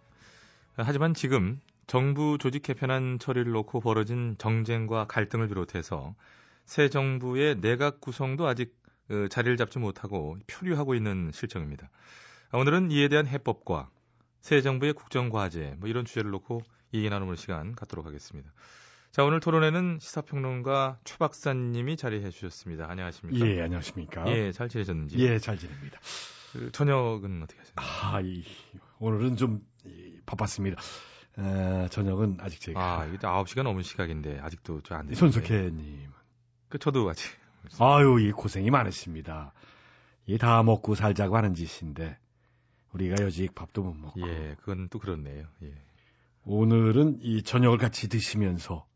하지만 0.85 1.15
지금 1.15 1.61
정부 1.87 2.39
조직 2.39 2.63
개편안 2.63 3.19
처리를 3.19 3.53
놓고 3.53 3.81
벌어진 3.81 4.37
정쟁과 4.39 5.07
갈등을 5.07 5.49
비롯해서 5.49 6.15
새 6.65 6.89
정부의 6.89 7.61
내각 7.61 8.01
구성도 8.01 8.47
아직 8.47 8.77
어, 9.11 9.27
자리를 9.29 9.57
잡지 9.57 9.79
못하고 9.79 10.39
표류하고 10.47 10.95
있는 10.95 11.31
실정입니다. 11.33 11.91
아, 12.53 12.59
오늘은 12.59 12.91
이에 12.93 13.09
대한 13.09 13.27
해법과 13.27 13.91
새 14.41 14.61
정부의 14.61 14.93
국정과제 14.93 15.77
뭐 15.79 15.89
이런 15.89 16.05
주제를 16.05 16.31
놓고 16.31 16.63
얘기 16.95 17.11
나누는 17.11 17.37
시간 17.37 17.75
갖도록 17.75 18.07
하겠습니다. 18.07 18.53
자, 19.11 19.25
오늘 19.25 19.41
토론회는 19.41 19.99
시사평론가 20.01 20.99
최 21.03 21.17
박사님이 21.19 21.97
자리해 21.97 22.31
주셨습니다. 22.31 22.89
안녕하십니까? 22.89 23.45
예, 23.45 23.63
안녕하십니까? 23.63 24.29
예, 24.29 24.53
잘 24.53 24.69
지내셨는지? 24.69 25.19
예, 25.19 25.39
잘 25.39 25.59
지냅니다. 25.59 25.99
그 26.53 26.71
저녁은 26.71 27.43
어떻게 27.43 27.59
하셨나요? 27.59 28.15
아, 28.15 28.21
이, 28.21 28.45
오늘은 29.01 29.37
좀 29.37 29.61
이, 29.61 29.70
바빴습니다. 30.31 30.81
에, 31.39 31.89
저녁은 31.89 32.39
아직 32.41 32.61
제가 32.61 33.01
아, 33.01 33.05
이게 33.07 33.19
9시가 33.19 33.63
넘은 33.63 33.83
시각인데 33.83 34.39
아직도 34.41 34.81
저안 34.83 35.07
됐는데. 35.07 35.17
손석혜님. 35.19 36.11
그 36.69 36.79
저도 36.79 37.09
아직. 37.11 37.29
아유, 37.79 38.21
이 38.21 38.31
고생이 38.33 38.71
많으십니다. 38.71 39.53
이 40.27 40.39
다 40.39 40.63
먹고 40.63 40.95
살자고 40.95 41.37
하는 41.37 41.55
짓인데 41.55 42.17
우리가 42.93 43.23
여직 43.25 43.55
밥도 43.55 43.83
못 43.83 43.95
먹고. 43.95 44.21
예, 44.29 44.55
그건 44.61 44.89
또 44.89 44.99
그렇네요. 44.99 45.47
예. 45.63 45.75
오늘은 46.45 47.19
이 47.23 47.43
저녁을 47.43 47.79
같이 47.79 48.09
드시면서 48.09 48.87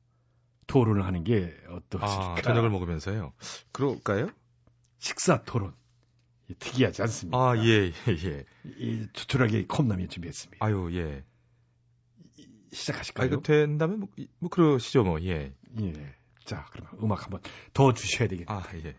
토론을 0.66 1.04
하는 1.04 1.24
게 1.24 1.54
어떠실까? 1.68 2.34
아, 2.38 2.42
저녁을 2.42 2.70
먹으면서요. 2.70 3.32
그럴까요? 3.72 4.28
식사 4.98 5.42
토론. 5.42 5.74
이 6.48 6.54
특이하지 6.54 7.02
않습니까? 7.02 7.38
아, 7.38 7.56
예, 7.56 7.86
예, 7.90 7.92
예. 8.24 8.44
이 8.76 9.06
추출하게 9.12 9.66
컵라면 9.66 10.08
준비했습니다. 10.08 10.64
아유, 10.64 10.90
예. 10.92 11.24
시작하실까요? 12.72 13.24
아, 13.24 13.26
이거 13.28 13.40
된다면 13.40 14.00
뭐, 14.00 14.08
뭐 14.40 14.50
그러시죠, 14.50 15.04
뭐. 15.04 15.20
예. 15.22 15.54
예. 15.80 16.14
자, 16.44 16.66
그러면 16.72 16.92
음악 17.02 17.24
한번 17.24 17.40
더 17.72 17.94
주셔야 17.94 18.28
되겠네요. 18.28 18.58
아, 18.58 18.62
예. 18.74 18.94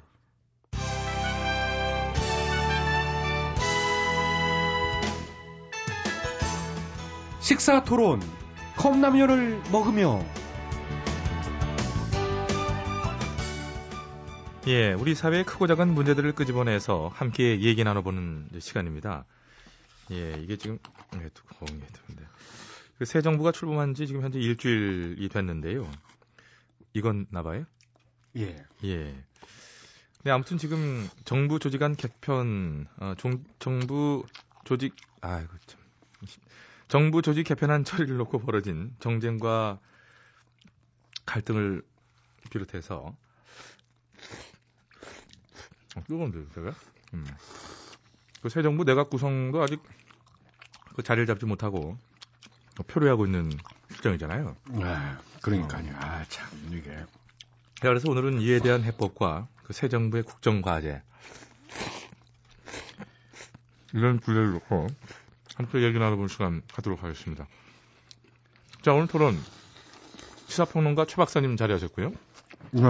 식사 7.40 7.84
토론. 7.84 8.22
컵라면을 8.78 9.62
먹으며 9.72 10.20
예, 14.68 14.94
우리 14.94 15.14
사회의 15.14 15.44
크고 15.44 15.68
작은 15.68 15.94
문제들을 15.94 16.34
끄집어내서 16.34 17.10
함께 17.14 17.62
얘기 17.62 17.84
나눠보는 17.84 18.50
시간입니다. 18.60 19.26
예, 20.12 20.40
이게 20.42 20.58
지금 20.58 20.80
예, 21.16 21.30
두꺼운 21.34 21.80
게 21.80 21.86
되는데 21.88 22.28
그 22.98 23.06
새 23.06 23.22
정부가 23.22 23.52
출범한 23.52 23.94
지 23.94 24.08
지금 24.08 24.22
현재 24.24 24.40
일주일이 24.40 25.28
됐는데요. 25.30 25.90
이건 26.94 27.28
나봐요? 27.30 27.66
예. 28.38 28.66
예. 28.86 29.26
네, 30.24 30.32
아무튼 30.32 30.58
지금 30.58 31.08
정부 31.26 31.60
조직안 31.60 31.96
개편, 31.96 32.88
어, 32.98 33.14
종, 33.18 33.44
정부 33.60 34.24
조직, 34.64 34.96
아이고 35.22 35.54
참. 35.68 35.80
정부 36.88 37.22
조직 37.22 37.44
개편안 37.44 37.84
처리를 37.84 38.18
놓고 38.18 38.40
벌어진 38.40 38.96
정쟁과 39.00 39.80
갈등을 41.26 41.84
비롯해서 42.50 43.16
어, 45.96 46.04
뜨거운데 46.08 46.46
제가 46.54 46.74
음. 47.14 47.26
그새 48.42 48.62
정부 48.62 48.84
내각 48.84 49.10
구성도 49.10 49.62
아직 49.64 49.82
그 50.96 51.04
자리를 51.04 51.26
잡지 51.26 51.46
못하고 51.46 51.98
표류하고 52.88 53.26
있는 53.26 53.50
실정이잖아요. 53.92 54.56
아, 54.82 55.20
그러니까요. 55.42 55.94
아, 55.96 56.24
참 56.26 56.48
이게. 56.72 56.96
그래서 57.82 58.10
오늘은 58.10 58.42
이에 58.42 58.60
대한 58.60 58.84
해법과 58.84 59.48
그 59.64 59.74
새 59.74 59.90
정부의 59.90 60.24
국정 60.24 60.62
과제 60.62 61.02
이런 63.94 64.20
분야를 64.20 64.52
놓고 64.54 64.88
함께 65.56 65.82
얘기 65.82 65.98
나눠보는 65.98 66.28
시간 66.28 66.62
갖도록 66.72 67.04
하겠습니다. 67.04 67.48
자 68.84 68.94
오늘 68.94 69.08
토론 69.08 69.36
시사평론가 70.48 71.06
최 71.06 71.16
박사님 71.16 71.58
자리하셨고요. 71.58 72.12
네. 72.72 72.82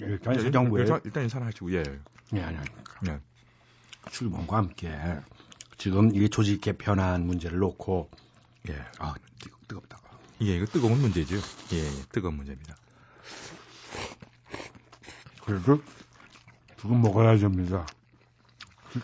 일단 0.00 0.38
새 0.38 0.50
정부의 0.50 0.84
일단, 0.84 1.00
일단 1.04 1.22
인사를 1.24 1.46
하시고 1.46 1.72
예. 1.72 1.82
네, 2.30 2.42
아니, 2.42 2.56
아니. 2.56 2.68
네. 3.02 3.20
출범과 4.10 4.56
함께 4.56 4.90
지금 5.76 6.14
이게 6.14 6.28
조직 6.28 6.60
개편안 6.60 7.26
문제를 7.26 7.58
놓고 7.58 8.10
예, 8.68 8.84
아 8.98 9.14
뜨거, 9.40 9.56
뜨겁다. 9.68 10.00
예, 10.42 10.56
이거 10.56 10.66
뜨거운 10.66 11.00
문제죠. 11.00 11.36
예, 11.72 11.78
예, 11.78 11.90
뜨거운 12.10 12.34
문제입니다. 12.34 12.76
그래도 15.44 15.80
죽은 16.80 17.00
먹어야 17.00 17.36
됩니다. 17.36 17.86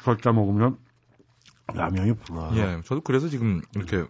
걷자 0.05 0.33
먹으면 0.33 0.79
라면이 1.74 2.14
불어요. 2.14 2.57
예, 2.57 2.83
저도 2.85 3.00
그래서 3.00 3.29
지금 3.29 3.62
이렇게 3.74 4.05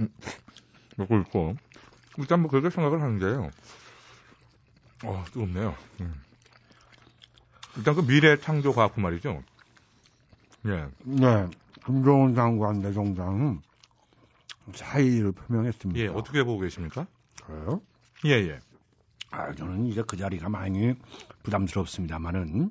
음, 0.00 0.08
먹고 0.96 1.18
있고 1.20 1.56
일단 2.18 2.40
뭐 2.40 2.50
그렇게 2.50 2.70
생각을 2.70 3.00
하는데요. 3.00 3.50
어, 5.04 5.24
뜨겁네요. 5.32 5.74
음. 6.00 6.20
일단 7.76 7.94
그 7.94 8.04
미래 8.06 8.36
창조 8.38 8.72
과학부 8.72 9.00
말이죠. 9.00 9.42
예. 10.66 10.88
네, 11.04 11.46
김종훈 11.84 12.34
장관 12.34 12.80
내정장은 12.80 13.60
사의를 14.74 15.32
표명했습니다. 15.32 16.00
예, 16.00 16.08
어떻게 16.08 16.42
보고 16.42 16.60
계십니까? 16.60 17.06
그래요? 17.44 17.80
예, 18.26 18.30
예. 18.30 18.58
아, 19.30 19.52
저는 19.54 19.86
이제 19.86 20.02
그 20.06 20.16
자리가 20.16 20.48
많이 20.48 20.94
부담스럽습니다만은 21.42 22.70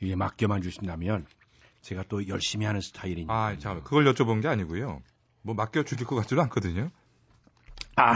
이게 0.00 0.16
맡겨만 0.16 0.62
주신다면 0.62 1.26
제가 1.82 2.04
또 2.08 2.26
열심히 2.28 2.64
하는 2.66 2.80
스타일이니까. 2.80 3.32
아, 3.32 3.58
자, 3.58 3.74
그걸 3.82 4.04
여쭤본 4.04 4.40
게 4.40 4.48
아니고요. 4.48 5.02
뭐 5.42 5.54
맡겨 5.54 5.82
주실 5.82 6.06
것 6.06 6.16
같지도 6.16 6.40
않거든요. 6.42 6.90
아, 7.96 8.14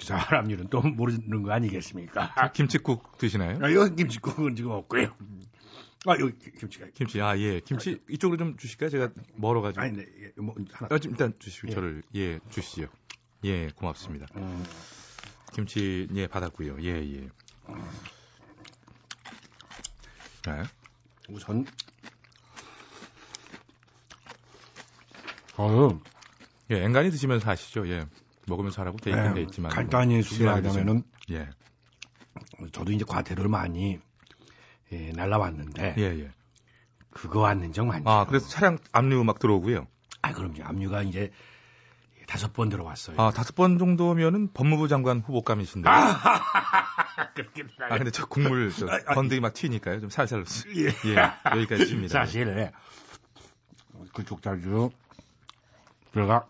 사람 0.00 0.50
일은 0.50 0.68
또 0.68 0.80
모르는 0.80 1.42
거 1.42 1.52
아니겠습니까? 1.52 2.52
김치국 2.52 3.18
드시나요? 3.18 3.58
아, 3.62 3.68
이거 3.68 3.88
김치국은 3.88 4.56
지금 4.56 4.70
없고요. 4.70 5.14
아, 6.06 6.12
여기 6.20 6.32
김치가. 6.58 6.86
김치, 6.94 7.20
아, 7.20 7.36
예. 7.38 7.60
김치 7.60 8.00
이쪽으로 8.08 8.38
좀 8.38 8.56
주실까요? 8.56 8.88
제가 8.88 9.10
멀어가지고. 9.34 9.82
아니, 9.82 9.96
네, 9.96 10.06
예, 10.20 10.40
뭐 10.40 10.54
하나. 10.72 10.94
아, 10.94 10.98
좀 10.98 11.12
일단 11.12 11.34
주시고 11.38 11.68
예. 11.68 11.74
저를 11.74 12.02
예 12.14 12.38
주시죠. 12.50 12.88
예, 13.44 13.68
고맙습니다. 13.68 14.26
음, 14.36 14.64
김치 15.52 16.08
예 16.14 16.26
받았고요. 16.26 16.82
예, 16.82 16.88
예. 16.88 17.28
네. 20.46 20.62
우선 21.28 21.66
저는 25.56 26.00
예, 26.70 26.84
앵간히 26.84 27.10
드시면서 27.10 27.50
하시죠. 27.50 27.88
예. 27.88 28.06
먹으면서 28.48 28.82
하라고 28.82 28.98
돼 28.98 29.10
있긴 29.10 29.34
돼 29.34 29.42
있지만. 29.42 29.70
네, 29.70 29.74
간단히 29.74 30.14
뭐 30.14 30.22
소개하자면은 30.22 31.02
예. 31.30 31.48
저도 32.72 32.92
이제 32.92 33.04
과태료를 33.06 33.50
많이 33.50 33.98
예, 34.92 35.12
날라왔는데 35.12 35.94
예, 35.98 36.02
예. 36.02 36.30
그거 37.10 37.40
왔는 37.40 37.72
적 37.72 37.86
많죠. 37.86 38.08
아, 38.08 38.26
그래서 38.26 38.48
차량 38.48 38.78
압류 38.92 39.24
막 39.24 39.38
들어오고요. 39.38 39.86
아, 40.22 40.32
그럼요. 40.32 40.64
압류가 40.64 41.02
이제 41.02 41.30
다섯 42.26 42.52
번 42.52 42.68
들어왔어요. 42.68 43.16
아, 43.18 43.30
다섯 43.30 43.54
번 43.54 43.78
정도면은 43.78 44.52
법무부 44.52 44.88
장관 44.88 45.20
후보감이신데. 45.20 45.88
아, 45.88 45.98
그렇게 47.34 47.64
근데 47.78 48.10
저 48.10 48.26
국물 48.26 48.70
저 48.72 48.86
아, 48.86 49.00
아, 49.06 49.14
건더기 49.14 49.40
막 49.40 49.54
튀니까요. 49.54 50.00
좀 50.00 50.10
살살. 50.10 50.44
예. 50.76 50.86
예. 51.10 51.56
여기까지 51.56 51.86
칩니다. 51.86 52.12
사실 52.20 52.70
그쪽 54.12 54.42
자주 54.42 54.90
제가 56.14 56.46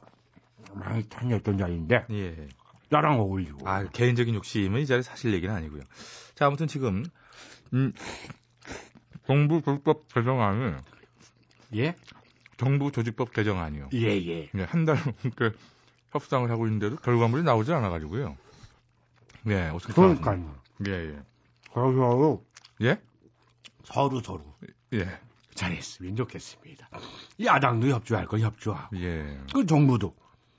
많이 0.75 1.09
다녔던 1.09 1.59
자리인데 1.59 2.07
예. 2.11 2.49
나랑 2.91 3.21
어울리고. 3.21 3.69
아, 3.69 3.85
개인적인 3.85 4.35
욕심은 4.35 4.81
이 4.81 4.87
자리에 4.87 5.03
사실 5.03 5.33
얘기는 5.35 5.55
아니고요. 5.55 5.83
자, 6.35 6.47
아무튼 6.47 6.67
지금 6.67 7.05
음, 7.75 7.93
정부 9.27 9.61
조직법 9.61 10.13
개정안이 10.13 10.75
예? 11.77 11.95
정부 12.57 12.91
조직법 12.91 13.33
개정안이요. 13.33 13.91
예, 13.95 14.09
예. 14.27 14.51
한달 14.65 14.97
넘게 14.97 15.57
협상을 16.13 16.51
하고 16.51 16.67
있는데도 16.67 16.97
결과물이 16.97 17.43
나오지 17.43 17.73
않아가지고요. 17.73 18.37
예, 19.49 19.69
어떻게 19.69 19.93
그러니까요. 19.93 20.55
예, 20.87 20.93
예. 20.93 21.23
서로 21.73 22.45
예? 22.83 23.01
서로 23.85 24.21
서로 24.21 24.57
예. 24.95 25.07
잘했으면 25.55 26.17
좋겠습니다. 26.17 26.89
야당도 27.45 27.89
협조할 27.89 28.27
거 28.27 28.39
협조하고 28.39 28.97
예. 28.99 29.39
그 29.53 29.67
정부도 29.67 30.15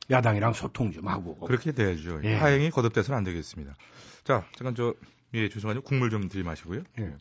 야당이랑 0.09 0.53
소통 0.53 0.91
좀 0.91 1.07
하고 1.07 1.37
그렇게 1.39 1.71
돼야죠. 1.71 2.21
예. 2.23 2.35
하행이 2.35 2.71
거듭돼서는 2.71 3.17
안 3.17 3.23
되겠습니다. 3.23 3.75
자, 4.23 4.45
잠깐 4.55 4.75
저, 4.75 4.93
예, 5.33 5.49
죄송하지만 5.49 5.83
국물 5.83 6.09
좀 6.09 6.27
들이마시고요. 6.29 6.83
예. 6.99 7.13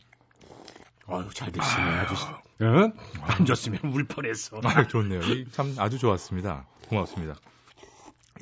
아유, 1.07 1.27
잘 1.33 1.51
됐으면 1.51 1.87
아주, 1.99 2.15
응? 2.61 2.93
안 3.21 3.45
줬으면 3.45 3.79
울 3.93 4.05
뻔했어. 4.05 4.61
아, 4.63 4.87
좋네요. 4.87 5.21
이참 5.21 5.75
아주 5.77 5.97
좋았습니다. 5.97 6.67
고맙습니다. 6.87 7.35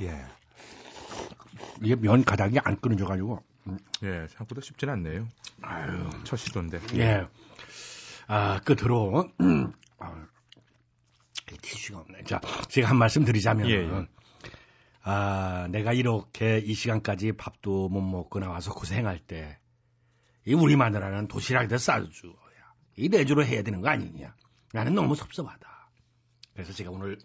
예. 0.02 0.26
이게 1.82 1.96
면 1.96 2.24
가닥이 2.24 2.60
안 2.64 2.80
끊어져 2.80 3.06
가지고. 3.06 3.44
예, 4.04 4.28
생각보다 4.30 4.62
쉽진 4.62 4.90
않네요. 4.90 5.28
아유. 5.62 6.10
첫 6.24 6.38
시도인데. 6.38 6.80
예. 6.96 7.28
아, 8.28 8.60
끝으로, 8.60 9.30
아, 10.00 10.26
티슈가 11.62 12.00
없네. 12.00 12.24
자, 12.26 12.42
제가 12.70 12.90
한 12.90 12.98
말씀 12.98 13.24
드리자면, 13.24 13.70
예, 13.70 13.76
예. 13.76 14.08
아, 15.10 15.70
내가 15.70 15.94
이렇게 15.94 16.58
이 16.58 16.74
시간까지 16.74 17.32
밥도 17.32 17.88
못 17.88 18.02
먹고 18.02 18.40
나와서 18.40 18.74
고생할 18.74 19.20
때, 19.20 19.58
이 20.46 20.54
우리 20.54 20.76
마누라는 20.76 21.30
도시락에다 21.30 21.78
싸줘야. 21.78 22.34
이 22.98 23.08
내주로 23.08 23.46
해야 23.46 23.62
되는 23.64 23.80
거 23.80 23.88
아니냐. 23.88 24.36
나는 24.74 24.96
너무 24.96 25.16
섭섭하다. 25.16 25.90
그래서 26.54 26.74
제가 26.74 26.92
오늘 26.92 27.18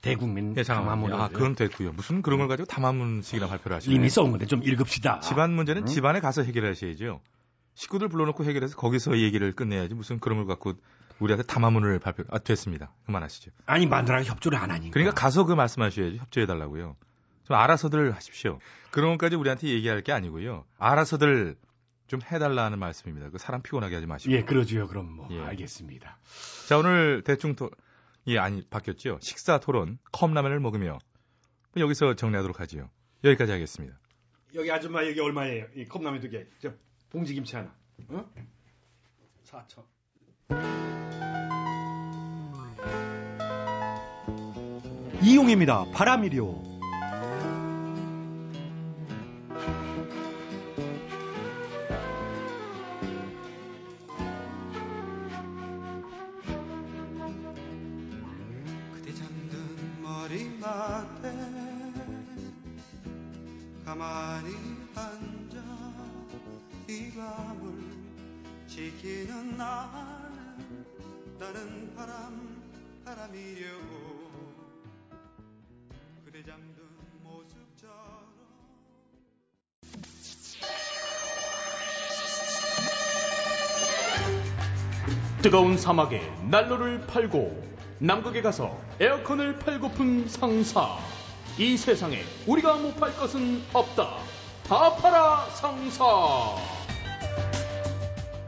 대국민 0.00 0.56
예. 0.56 0.62
담화문을 0.62 1.20
아, 1.20 1.28
그건 1.28 1.56
됐고요. 1.56 1.92
무슨 1.92 2.22
그런 2.22 2.38
걸 2.38 2.48
가지고 2.48 2.66
담화문식이나 2.68 3.48
발표를 3.48 3.76
하시네요. 3.76 3.94
이미 3.94 4.08
써온 4.08 4.30
건데 4.30 4.46
좀 4.46 4.62
읽읍시다. 4.62 5.20
집안 5.20 5.52
문제는 5.52 5.82
응? 5.82 5.86
집안에 5.86 6.20
가서 6.20 6.42
해결하셔야죠. 6.42 7.20
식구들 7.74 8.08
불러놓고 8.08 8.44
해결해서 8.44 8.76
거기서 8.76 9.18
얘기를 9.18 9.52
끝내야지 9.52 9.92
무슨 9.92 10.20
그런 10.20 10.38
걸 10.38 10.46
갖고 10.46 10.72
우리한테 11.18 11.46
담화문을 11.46 11.98
발표, 11.98 12.24
아, 12.30 12.38
됐습니다. 12.38 12.92
그만하시죠. 13.06 13.50
아니, 13.66 13.86
마누라가 13.86 14.22
협조를 14.24 14.58
안 14.58 14.70
하니까. 14.70 14.92
그러니까 14.92 15.14
가서 15.14 15.44
그 15.44 15.52
말씀하셔야지 15.54 16.18
협조해 16.18 16.46
달라고요. 16.46 16.96
좀 17.44 17.56
알아서들 17.56 18.14
하십시오. 18.14 18.58
그런 18.90 19.12
것까지 19.12 19.36
우리한테 19.36 19.68
얘기할 19.68 20.02
게 20.02 20.12
아니고요. 20.12 20.64
알아서들 20.78 21.56
좀 22.06 22.20
해달라는 22.22 22.78
말씀입니다. 22.78 23.30
그 23.30 23.38
사람 23.38 23.62
피곤하게 23.62 23.94
하지 23.94 24.06
마시고. 24.06 24.32
예, 24.34 24.42
그러지요. 24.42 24.88
그럼 24.88 25.10
뭐 25.12 25.28
예. 25.30 25.40
알겠습니다. 25.40 26.18
자, 26.68 26.78
오늘 26.78 27.22
대충 27.22 27.54
토, 27.54 27.70
예, 28.26 28.38
아니, 28.38 28.62
바뀌었죠. 28.68 29.18
식사 29.22 29.58
토론, 29.58 29.98
컵라면을 30.12 30.60
먹으며. 30.60 30.98
여기서 31.76 32.14
정리하도록 32.14 32.58
하지요. 32.60 32.90
여기까지 33.24 33.52
하겠습니다. 33.52 33.98
여기 34.54 34.70
아줌마 34.70 35.06
여기 35.06 35.20
얼마예요? 35.20 35.66
이 35.74 35.84
컵라면 35.84 36.20
두 36.20 36.30
개. 36.30 36.46
저 36.58 36.72
봉지 37.10 37.34
김치 37.34 37.54
하나. 37.56 37.74
어? 38.08 38.30
4천. 39.44 39.84
이용입니다. 45.26 45.84
바람이요. 45.92 46.76
지키는 68.68 69.56
나는 69.56 70.25
나는 71.46 71.94
바람 71.94 72.60
바람이려고. 73.04 74.30
그대 76.24 76.42
잠든 76.42 76.82
모습처럼. 77.22 78.26
뜨거운 85.40 85.78
사막에 85.78 86.20
난로를 86.50 87.06
팔고 87.06 87.62
남극에 88.00 88.42
가서 88.42 88.76
에어컨을 88.98 89.60
팔고픈 89.60 90.28
상사. 90.28 90.98
이 91.58 91.76
세상에 91.76 92.24
우리가 92.48 92.76
못 92.76 92.96
팔 92.96 93.14
것은 93.16 93.62
없다. 93.72 94.16
파파라 94.66 95.46
상사. 95.50 96.04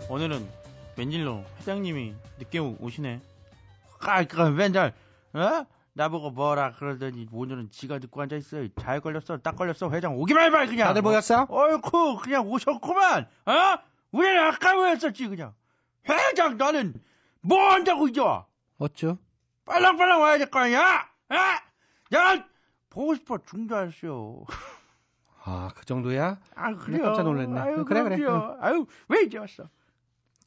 오늘은 0.08 0.57
웬일로 0.98 1.44
회장님이 1.58 2.14
늦게 2.38 2.58
오- 2.58 2.76
오시네. 2.80 3.20
아, 4.00 4.24
그 4.24 4.40
맨날 4.50 4.92
어? 5.32 5.64
나보고 5.92 6.30
뭐라 6.30 6.72
그러더니 6.72 7.28
오늘은 7.32 7.70
지가 7.70 7.98
듣고 8.00 8.20
앉아 8.22 8.36
있어요. 8.36 8.68
잘 8.80 9.00
걸렸어, 9.00 9.38
딱 9.38 9.56
걸렸어. 9.56 9.90
회장 9.90 10.16
오기만 10.16 10.44
해봐 10.46 10.66
그냥. 10.66 10.88
다들 10.88 11.02
모였어? 11.02 11.46
어이쿠, 11.48 12.18
그냥 12.22 12.46
오셨구만. 12.48 13.28
어? 13.46 13.52
우리는 14.12 14.38
아까 14.44 14.76
왜했었지 14.80 15.28
그냥. 15.28 15.54
회장 16.08 16.56
나는 16.56 16.94
뭐 17.40 17.58
한다고 17.70 18.08
이제 18.08 18.20
와? 18.20 18.46
어쭈? 18.78 19.18
빨랑빨랑 19.66 20.20
와야 20.20 20.38
될 20.38 20.50
거 20.50 20.60
아니야? 20.60 21.08
어? 21.30 21.34
야, 22.16 22.44
보고 22.90 23.14
싶어 23.14 23.38
중도 23.44 23.76
알았어. 23.76 24.44
아, 25.44 25.70
그 25.76 25.84
정도야? 25.84 26.38
아, 26.54 26.70
나 26.70 26.76
그래요. 26.76 27.02
깜짝 27.02 27.22
놀랐네. 27.24 27.60
아유, 27.60 27.84
그래, 27.84 28.02
그래. 28.02 28.16
아유, 28.60 28.86
왜 29.08 29.22
이제 29.22 29.38
왔어? 29.38 29.68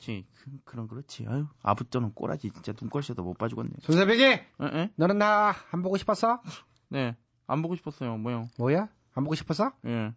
지, 0.02 0.26
그, 0.36 0.52
그럼 0.66 0.88
그렇지. 0.88 1.26
아유, 1.30 1.46
아부터는 1.64 2.14
꼬라지 2.14 2.50
진짜 2.52 2.74
눈꼴셔도 2.80 3.24
못 3.24 3.38
봐주겠네. 3.38 3.70
손세백이, 3.82 4.24
에, 4.24 4.48
에? 4.62 4.92
너는 4.96 5.18
나 5.18 5.54
안 5.72 5.82
보고 5.82 5.96
싶었어? 5.98 6.42
네, 6.90 7.16
안 7.48 7.62
보고 7.62 7.76
싶었어요. 7.76 8.18
뭐요? 8.18 8.50
뭐야? 8.58 8.90
안 9.14 9.24
보고 9.24 9.36
싶었어? 9.36 9.72
예. 9.86 10.14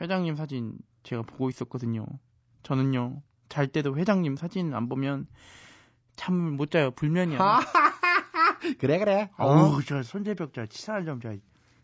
회장님 0.00 0.34
사진 0.36 0.76
제가 1.04 1.22
보고 1.22 1.48
있었거든요. 1.48 2.04
저는요, 2.64 3.22
잘 3.48 3.68
때도 3.68 3.96
회장님 3.96 4.36
사진 4.36 4.74
안 4.74 4.88
보면 4.88 5.26
잠을 6.16 6.50
못 6.52 6.70
자요. 6.70 6.90
불면이야. 6.90 7.38
그래, 8.78 8.98
그래. 8.98 9.30
어우, 9.38 9.82
저 9.84 10.02
손재벽 10.02 10.52
저 10.52 10.66
치사한 10.66 11.04
점 11.06 11.20
저. 11.20 11.34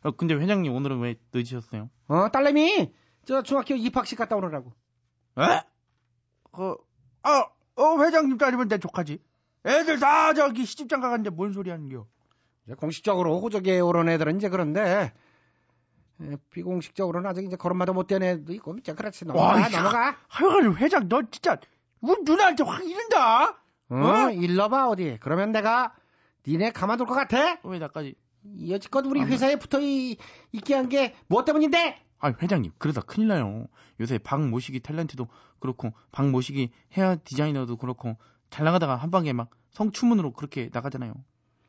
어, 0.02 0.10
근데 0.12 0.34
회장님 0.34 0.72
오늘은 0.74 1.00
왜 1.00 1.14
늦으셨어요? 1.32 1.88
어, 2.08 2.28
딸내미, 2.30 2.92
저 3.24 3.42
중학교 3.42 3.74
입학식 3.74 4.18
갔다 4.18 4.36
오느라고. 4.36 4.72
에? 5.38 5.62
그, 6.52 6.76
아, 7.28 7.46
어, 7.76 8.02
회장님 8.02 8.38
따지면 8.38 8.68
내 8.68 8.78
조카지. 8.78 9.18
애들 9.64 9.98
다 9.98 10.32
저기 10.34 10.64
시집장 10.64 11.00
가갔는데 11.00 11.30
뭔 11.30 11.52
소리 11.52 11.70
하는겨? 11.70 12.06
이제 12.64 12.74
공식적으로 12.74 13.40
호적에 13.40 13.80
오른 13.80 14.08
애들은 14.08 14.36
이제 14.36 14.48
그런데, 14.48 15.12
에, 16.22 16.36
비공식적으로는 16.50 17.28
아직 17.28 17.44
이제 17.44 17.56
걸음마도 17.56 17.92
못 17.92 18.06
떼는 18.06 18.26
애도 18.42 18.52
있고, 18.54 18.76
이제 18.78 18.94
그렇지. 18.94 19.24
넘어가, 19.26 19.46
와, 19.54 19.68
넘어가. 19.68 20.16
하여간 20.28 20.76
회장 20.76 21.08
너 21.08 21.22
진짜 21.30 21.58
우리 22.00 22.22
누나한테 22.22 22.62
확 22.64 22.84
이른다. 22.84 23.58
어? 23.88 24.30
일러봐, 24.30 24.88
어디. 24.88 25.18
그러면 25.20 25.52
내가 25.52 25.94
니네 26.46 26.70
가만둘 26.70 27.06
것 27.06 27.14
같아? 27.14 27.58
왜 27.64 27.78
나까지? 27.78 28.14
여지껏 28.68 29.04
우리 29.06 29.20
회사에 29.22 29.56
붙어 29.56 29.80
이- 29.80 30.16
있게 30.52 30.74
한 30.74 30.88
게 30.88 31.14
뭐 31.26 31.44
때문인데? 31.44 32.00
아, 32.18 32.32
회장님, 32.40 32.72
그러다 32.78 33.02
큰일 33.02 33.28
나요. 33.28 33.66
요새 34.00 34.18
박 34.18 34.46
모시기 34.48 34.80
탤런트도 34.80 35.28
그렇고, 35.60 35.92
박 36.12 36.28
모시기 36.30 36.70
헤어 36.92 37.16
디자이너도 37.22 37.76
그렇고, 37.76 38.16
잘 38.50 38.64
나가다가 38.64 38.96
한 38.96 39.10
방에 39.10 39.32
막 39.32 39.50
성추문으로 39.70 40.32
그렇게 40.32 40.70
나가잖아요. 40.72 41.14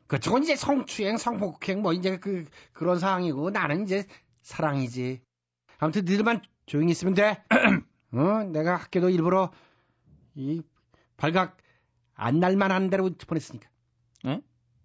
그쪽은 0.06 0.42
이제 0.42 0.56
성추행, 0.56 1.18
성폭행, 1.18 1.82
뭐 1.82 1.92
이제 1.92 2.18
그, 2.18 2.44
그런 2.72 2.98
상황이고, 2.98 3.50
나는 3.50 3.82
이제 3.82 4.06
사랑이지. 4.42 5.20
아무튼 5.78 6.04
니들만 6.06 6.42
조용히 6.66 6.92
있으면 6.92 7.14
돼. 7.14 7.42
어, 8.12 8.44
내가 8.44 8.76
학교도 8.76 9.10
일부러 9.10 9.52
이 10.34 10.62
발각 11.18 11.58
안 12.14 12.40
날만한 12.40 12.88
대로 12.88 13.10
보냈으니까. 13.26 13.68
예? 14.26 14.40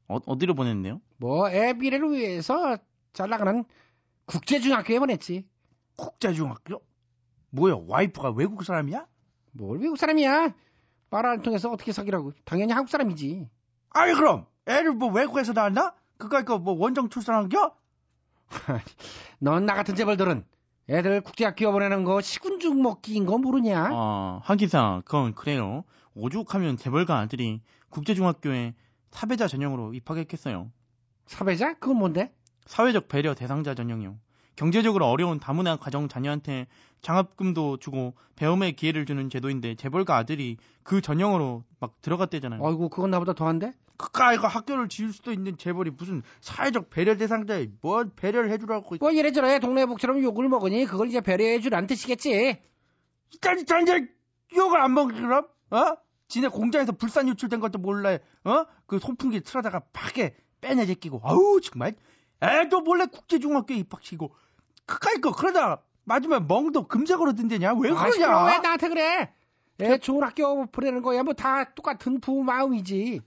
어, 0.08 0.18
어디로 0.26 0.56
보냈네요? 0.56 1.02
뭐, 1.18 1.50
애 1.50 1.74
미래를 1.74 2.12
위해서 2.12 2.78
잘 3.14 3.30
나가는 3.30 3.64
국제중학교에 4.26 5.00
보냈지. 5.00 5.48
국제중학교? 5.98 6.82
뭐야, 7.50 7.76
와이프가 7.88 8.32
외국 8.32 8.64
사람이야? 8.64 9.06
뭘 9.52 9.80
외국 9.80 9.98
사람이야? 9.98 10.54
말을 11.10 11.42
통해서 11.44 11.70
어떻게 11.72 11.92
사귀라고? 11.92 12.32
당연히 12.46 12.74
한국 12.74 12.90
사람이지. 12.90 13.48
아니, 13.92 14.14
그럼, 14.14 14.46
애를 14.66 14.94
뭐 14.94 15.12
외국에서 15.12 15.54
낳았나? 15.54 15.94
그까이 16.18 16.44
거 16.46 16.58
뭐 16.58 16.74
원정 16.74 17.10
출산한겨? 17.10 17.76
넌 19.40 19.66
나 19.66 19.74
같은 19.76 19.96
재벌들은 19.96 20.46
애들 20.90 21.22
국제학교 21.22 21.72
보내는 21.72 22.04
거 22.04 22.22
시군죽 22.22 22.80
먹기인 22.80 23.26
거 23.26 23.38
모르냐? 23.38 23.90
아, 23.92 24.40
한기사, 24.44 25.02
그건 25.06 25.34
그래요. 25.34 25.84
오죽하면 26.16 26.78
재벌가 26.78 27.20
아들이 27.20 27.62
국제중학교에 27.90 28.74
사배자 29.12 29.48
전형으로 29.48 29.94
입학했겠어요. 29.94 30.72
사배자? 31.28 31.76
그건 31.76 31.98
뭔데? 31.98 32.34
사회적 32.66 33.08
배려 33.08 33.34
대상자 33.34 33.74
전형이요. 33.76 34.18
경제적으로 34.56 35.08
어려운 35.08 35.40
다문화 35.40 35.78
가정 35.78 36.08
자녀한테 36.08 36.68
장학금도 37.02 37.78
주고 37.78 38.14
배움의 38.36 38.74
기회를 38.74 39.06
주는 39.06 39.30
제도인데 39.30 39.76
재벌가 39.76 40.18
아들이 40.18 40.58
그 40.84 41.02
전형으로 41.02 41.64
막 41.80 42.02
들어갔대잖아요. 42.02 42.66
아이고 42.66 42.90
그건 42.90 43.12
나보다 43.12 43.34
더한데? 43.34 43.74
그까 43.98 44.34
이거 44.34 44.48
학교를 44.48 44.90
지을 44.90 45.14
수도 45.14 45.32
있는 45.32 45.58
재벌이 45.58 45.92
무슨 45.92 46.24
사회적 46.42 46.90
배려 46.90 47.16
대상자에 47.16 47.68
뭐 47.82 48.06
배려를 48.16 48.52
해주라고 48.52 48.98
뭐 49.00 49.12
이래저래 49.12 49.60
동네 49.60 49.86
복처럼 49.86 50.22
욕을 50.24 50.50
먹으니 50.50 50.86
그걸 50.86 51.08
이제 51.08 51.22
배려해 51.22 51.60
주란 51.60 51.88
뜻이겠지. 51.88 52.60
일단 53.34 53.60
이제 53.60 54.08
욕을 54.56 54.80
안 54.80 54.96
그럼? 54.96 55.48
어? 55.72 55.98
지네 56.28 56.48
공장에서 56.48 56.94
불산 56.94 57.28
유출된 57.28 57.60
것도 57.60 57.80
몰라 57.80 58.18
어? 58.44 58.66
그 58.86 59.00
소풍기 59.00 59.42
틀어다가 59.42 59.82
파게 59.94 60.36
빼내 60.62 60.86
제끼고 60.86 61.22
아우 61.24 61.60
정말 61.62 61.94
애도 62.44 62.82
몰래 62.82 63.06
국제중학교에 63.06 63.78
입학시키고 63.78 64.36
그까이 64.86 65.16
거 65.22 65.32
그러다 65.32 65.82
맞으면 66.04 66.48
멍도 66.48 66.88
금색으로 66.88 67.34
든대냐 67.34 67.74
왜 67.76 67.92
아, 67.92 67.94
그러냐 67.96 68.12
시끄러워. 68.12 68.46
왜 68.48 68.58
나한테 68.60 68.90
그래? 68.90 69.34
애 69.82 69.98
좋은 69.98 70.22
학교 70.24 70.66
보내는 70.68 71.02
거야 71.02 71.24
뭐 71.24 71.34
다 71.34 71.74
똑같은 71.74 72.20
부모 72.20 72.44
마음이지. 72.44 73.22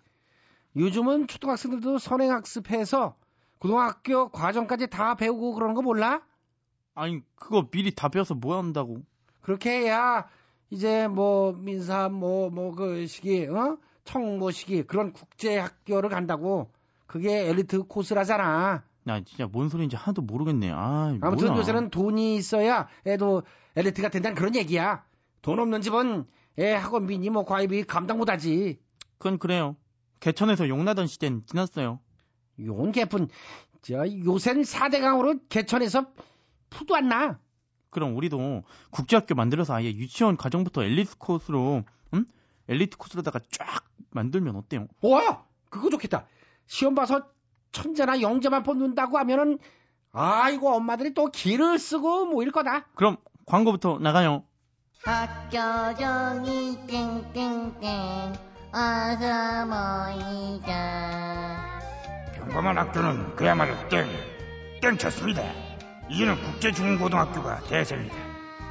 요즘은 0.77 1.27
초등학생들도 1.29 1.99
선행학습해서 1.99 3.17
고등학교 3.59 4.29
과정까지 4.29 4.89
다 4.89 5.15
배우고 5.15 5.55
그러는 5.55 5.75
거 5.75 5.81
몰라? 5.83 6.21
아니 6.95 7.23
그거 7.37 7.67
미리 7.71 7.95
다 7.95 8.09
배워서 8.11 8.35
뭐 8.35 8.59
한다고 8.59 8.99
그렇게 9.41 9.71
해야 9.81 10.29
이제 10.71 11.09
뭐 11.09 11.53
민사 11.53 12.09
뭐 12.11 12.51
뭐 12.51 12.75
그 12.75 13.07
시기 13.07 13.47
어 13.47 13.79
청모 14.05 14.51
시기 14.51 14.83
그런 14.83 15.13
국제 15.13 15.57
학교를 15.59 16.11
간다고 16.11 16.71
그게 17.07 17.49
엘리트 17.49 17.85
코스라잖아. 17.85 18.85
나 19.07 19.21
진짜 19.21 19.47
뭔 19.47 19.69
소리인지 19.69 19.95
하나도 19.95 20.23
모르겠네 20.23 20.73
아 20.73 21.17
아무튼 21.21 21.47
뭐야. 21.49 21.61
요새는 21.61 21.91
돈이 21.91 22.35
있어야 22.35 22.89
애도 23.07 23.45
엘리트가 23.77 24.09
된다는 24.09 24.35
그런 24.35 24.57
얘기야. 24.57 25.05
돈 25.43 25.61
없는 25.61 25.81
집은 25.81 26.27
애 26.59 26.73
학원비니 26.73 27.31
뭐 27.31 27.45
과외비 27.45 27.85
감당 27.85 28.19
못하지. 28.19 28.81
그건 29.19 29.39
그래요 29.39 29.77
개천에서 30.19 30.69
용나던 30.69 31.07
시대는 31.07 31.47
지났어요 31.47 32.01
용 32.65 32.91
개뿐 32.91 33.29
저 33.83 33.95
요샌 34.09 34.63
4대강으로 34.63 35.41
개천에서 35.49 36.07
푸도 36.69 36.97
안 36.97 37.09
나. 37.09 37.39
그럼 37.91 38.17
우리도 38.17 38.65
국제학교 38.91 39.37
만들어서 39.37 39.75
아예 39.75 39.87
유치원 39.93 40.37
과정부터 40.37 40.83
엘리트 40.83 41.17
코스로 41.19 41.85
응? 42.15 42.25
엘리트 42.69 42.97
코스로다가 42.97 43.39
쫙 43.53 43.85
만들면 44.11 44.57
어때요? 44.57 44.89
와 45.03 45.45
그거 45.71 45.91
좋겠다. 45.91 46.27
시험 46.67 46.97
봐서 46.97 47.29
천재나 47.77 48.23
영재만 48.23 48.63
뽑는다고 48.63 49.19
하면은 49.19 49.59
아이고 50.13 50.75
엄마들이 50.75 51.13
또 51.13 51.27
기를 51.27 51.79
쓰고 51.79 52.25
모일 52.25 52.51
거다. 52.51 52.87
그럼 52.95 53.19
광고부터 53.45 53.99
나가요. 54.01 54.45
학교 55.05 55.59
종이 55.99 56.79
땡땡땡 56.87 58.33
어서 58.73 59.67
모이자 59.67 61.81
평범한 62.37 62.79
학교는 62.79 63.37
그야말로 63.37 63.75
땡, 63.91 64.07
땡쳤습니다. 64.81 65.43
이제는 66.09 66.43
국제중고등학교가 66.43 67.61
대세입니다. 67.65 68.17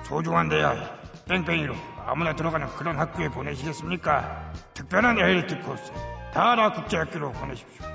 소중한 0.04 0.50
대학, 0.50 1.00
뺑뺑이로 1.26 1.76
아무나 2.08 2.36
들어가는 2.36 2.68
그런 2.76 2.98
학교에 2.98 3.30
보내시겠습니까? 3.30 4.52
특별한 4.74 5.20
엘리트 5.20 5.62
코스, 5.62 5.92
다라 6.34 6.74
국제학교로 6.74 7.34
보내십시오. 7.34 7.86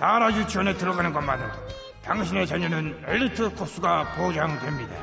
다라 0.00 0.32
유치원에 0.34 0.74
들어가는 0.78 1.12
것만으로도 1.12 1.58
당신의 2.02 2.46
자녀는 2.46 3.04
엘리트 3.06 3.54
코스가 3.54 4.14
보장됩니다. 4.16 4.94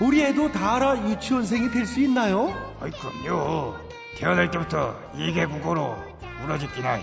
우리 0.00 0.22
애도 0.24 0.50
다라 0.52 0.98
유치원생이 1.08 1.70
될 1.70 1.86
수 1.86 2.00
있나요? 2.00 2.48
아이, 2.80 2.90
그럼요. 2.90 3.76
태어날 4.18 4.50
때부터 4.50 4.98
이개 5.14 5.46
국어로 5.46 5.96
울어짓기 6.44 6.82
나이. 6.82 7.02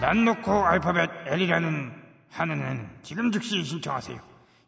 난 0.00 0.24
놓고 0.26 0.52
알파벳 0.52 1.10
L이라는 1.26 1.92
한은은 2.30 2.88
지금 3.02 3.32
즉시 3.32 3.64
신청하세요. 3.64 4.20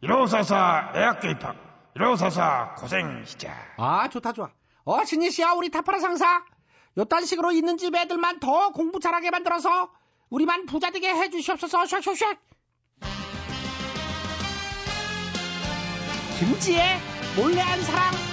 1544 0.02 0.92
대학교 0.94 1.28
입학. 1.28 1.54
1544 1.94 2.74
고생 2.78 3.24
시작. 3.26 3.54
아 3.76 4.08
좋다 4.08 4.32
좋아. 4.32 4.48
어 4.84 5.04
신희 5.04 5.30
씨야 5.30 5.52
우리 5.52 5.70
타파라 5.70 6.00
상사. 6.00 6.42
요딴 6.98 7.24
식으로 7.26 7.52
있는 7.52 7.76
집 7.76 7.94
애들만 7.94 8.40
더 8.40 8.70
공부 8.70 8.98
잘하게 9.00 9.30
만들어서 9.30 9.90
우리만 10.32 10.64
부자 10.64 10.90
되게 10.90 11.10
해주시옵소서 11.10 11.82
샥샥샥. 11.84 12.38
김지혜 16.38 16.82
몰래 17.36 17.60
한 17.60 17.82
사랑 17.82 18.31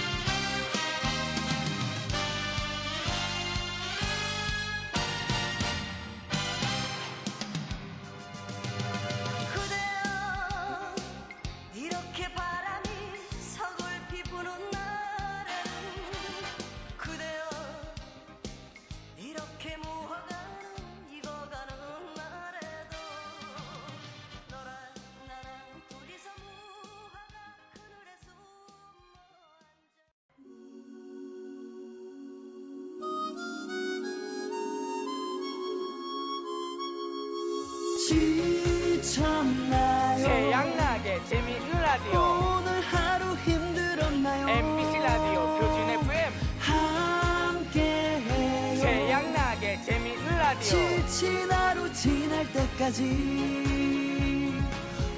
라디오 50.50 51.06
지친 51.06 51.52
하루 51.52 51.93
지날 51.93 52.43
때까지 52.52 53.04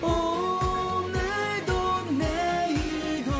오늘도 0.01 1.71
내일도 2.19 3.31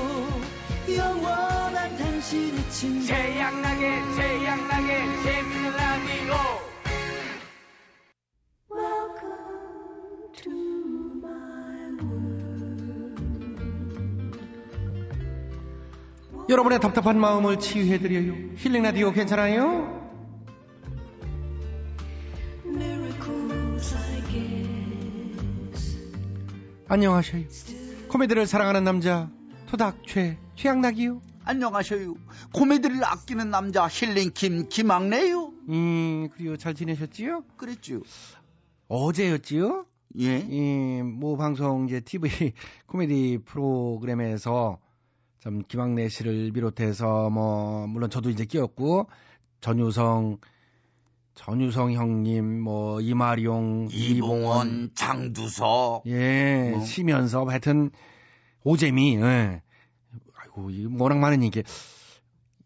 영원한 0.96 1.98
당신의 1.98 2.70
친구 2.70 3.08
태양나게 3.08 4.02
태양나게 4.16 5.22
재미있는 5.22 5.72
라디오 5.76 6.34
여러분의 16.50 16.80
답답한 16.80 17.20
마음을 17.20 17.60
치유해드려요. 17.60 18.56
힐링 18.56 18.84
라디오 18.84 19.12
괜찮아요? 19.12 20.01
안녕하셔요. 26.92 27.46
코미디를 28.10 28.46
사랑하는 28.46 28.84
남자 28.84 29.30
토닥최 29.68 30.38
최양락이요. 30.56 31.22
안녕하셔요. 31.46 32.16
코미디를 32.54 33.06
아끼는 33.06 33.50
남자 33.50 33.88
힐링킴 33.88 34.68
김학래요. 34.68 35.54
음 35.70 36.28
그리고 36.36 36.58
잘 36.58 36.74
지내셨지요? 36.74 37.46
그랬죠. 37.56 38.02
어제였지요? 38.90 39.86
예. 40.20 40.40
이, 40.40 41.02
모 41.02 41.38
방송 41.38 41.88
이제 41.88 42.02
TV 42.02 42.30
코미디 42.88 43.44
프로그램에서 43.46 44.78
참 45.40 45.64
김학래 45.66 46.10
씨를 46.10 46.52
비롯해서 46.52 47.30
뭐 47.30 47.88
물론 47.88 48.10
저도 48.10 48.30
이제 48.30 48.44
끼었고 48.44 49.08
전유성 49.62 50.40
전유성 51.36 51.94
형님 51.94 52.62
뭐 52.62 53.02
이마룡 53.02 53.88
이봉원, 53.92 54.92
장두석 54.96 56.04
예 56.08 56.72
뭐. 56.76 56.84
시면서 56.86 57.46
하여튼 57.46 57.90
오재미 58.64 59.16
예. 59.16 59.62
아이고 60.36 60.70
이 60.70 60.88
워낙 60.98 61.18
많은 61.18 61.44
이게 61.44 61.64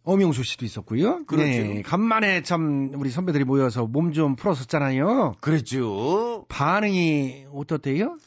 엄영수 0.03 0.43
씨도 0.43 0.65
있었고요. 0.65 1.25
그렇죠. 1.25 1.45
네, 1.45 1.81
간만에 1.81 2.43
참 2.43 2.91
우리 2.95 3.09
선배들이 3.09 3.43
모여서 3.43 3.85
몸 3.87 4.13
좀 4.13 4.35
풀었었잖아요. 4.35 5.35
그랬죠. 5.41 6.45
반응이 6.47 7.45
어떻대요? 7.51 8.17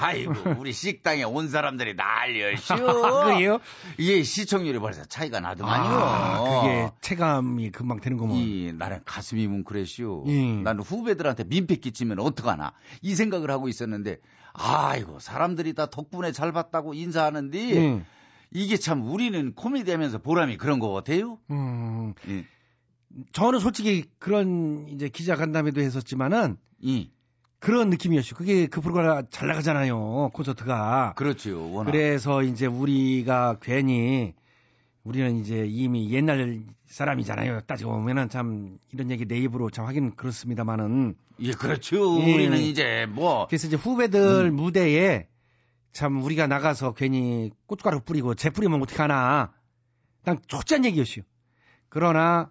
아이고 0.00 0.32
우리 0.58 0.72
식당에 0.72 1.22
온 1.22 1.48
사람들이 1.48 1.94
난리였쇼. 1.94 2.74
그래요? 3.24 3.58
이게 3.98 4.22
시청률이 4.22 4.78
벌써 4.80 5.04
차이가 5.04 5.40
나더만요. 5.40 5.82
아, 5.84 6.62
그게 6.62 6.90
체감이 7.00 7.70
금방 7.70 8.00
되는 8.00 8.18
거면. 8.18 8.36
이 8.36 8.72
나는 8.72 9.00
가슴이 9.04 9.46
뭉클했쇼. 9.46 10.24
예. 10.26 10.52
나는 10.62 10.82
후배들한테 10.82 11.44
민폐 11.44 11.76
끼치면 11.76 12.18
어떡하나 12.18 12.72
이 13.02 13.14
생각을 13.14 13.50
하고 13.50 13.68
있었는데 13.68 14.18
아이고 14.52 15.18
사람들이 15.20 15.74
다 15.74 15.86
덕분에 15.86 16.32
잘 16.32 16.52
봤다고 16.52 16.94
인사하는데 16.94 17.58
예. 17.76 18.02
이게 18.52 18.76
참 18.76 19.02
우리는 19.02 19.54
코미디 19.54 19.90
하면서 19.90 20.18
보람이 20.18 20.56
그런 20.56 20.78
거 20.78 20.90
같아요. 20.90 21.38
음, 21.50 22.14
예. 22.28 22.44
저는 23.32 23.60
솔직히 23.60 24.04
그런 24.18 24.86
이제 24.88 25.08
기자 25.08 25.36
간담회도 25.36 25.80
했었지만은 25.80 26.56
이 26.80 27.10
그런 27.64 27.88
느낌이었죠. 27.88 28.36
그게 28.36 28.66
그 28.66 28.82
프로가 28.82 29.22
잘 29.30 29.48
나가잖아요. 29.48 30.32
콘서트가. 30.34 31.14
그렇죠. 31.16 31.72
워낙. 31.72 31.90
그래서 31.90 32.42
이제 32.42 32.66
우리가 32.66 33.56
괜히 33.62 34.34
우리는 35.02 35.36
이제 35.38 35.64
이미 35.66 36.10
옛날 36.12 36.62
사람이잖아요. 36.84 37.62
따지고 37.62 37.92
보면은 37.92 38.28
참 38.28 38.76
이런 38.92 39.10
얘기 39.10 39.24
내 39.24 39.38
입으로 39.38 39.70
참 39.70 39.86
하긴 39.86 40.14
그렇습니다만은. 40.14 41.14
예, 41.40 41.52
그렇죠. 41.52 42.20
예. 42.20 42.34
우리는 42.34 42.58
이제 42.58 43.06
뭐 43.08 43.46
그래서 43.46 43.66
이제 43.66 43.76
후배들 43.76 44.50
음. 44.50 44.56
무대에 44.56 45.28
참 45.90 46.22
우리가 46.22 46.46
나가서 46.46 46.92
괜히 46.92 47.50
고춧가루 47.64 48.00
뿌리고 48.00 48.34
재 48.34 48.50
뿌리면 48.50 48.82
어떡하나. 48.82 49.54
난 50.24 50.38
족잔 50.48 50.84
얘기였어요. 50.84 51.24
그러나 51.88 52.50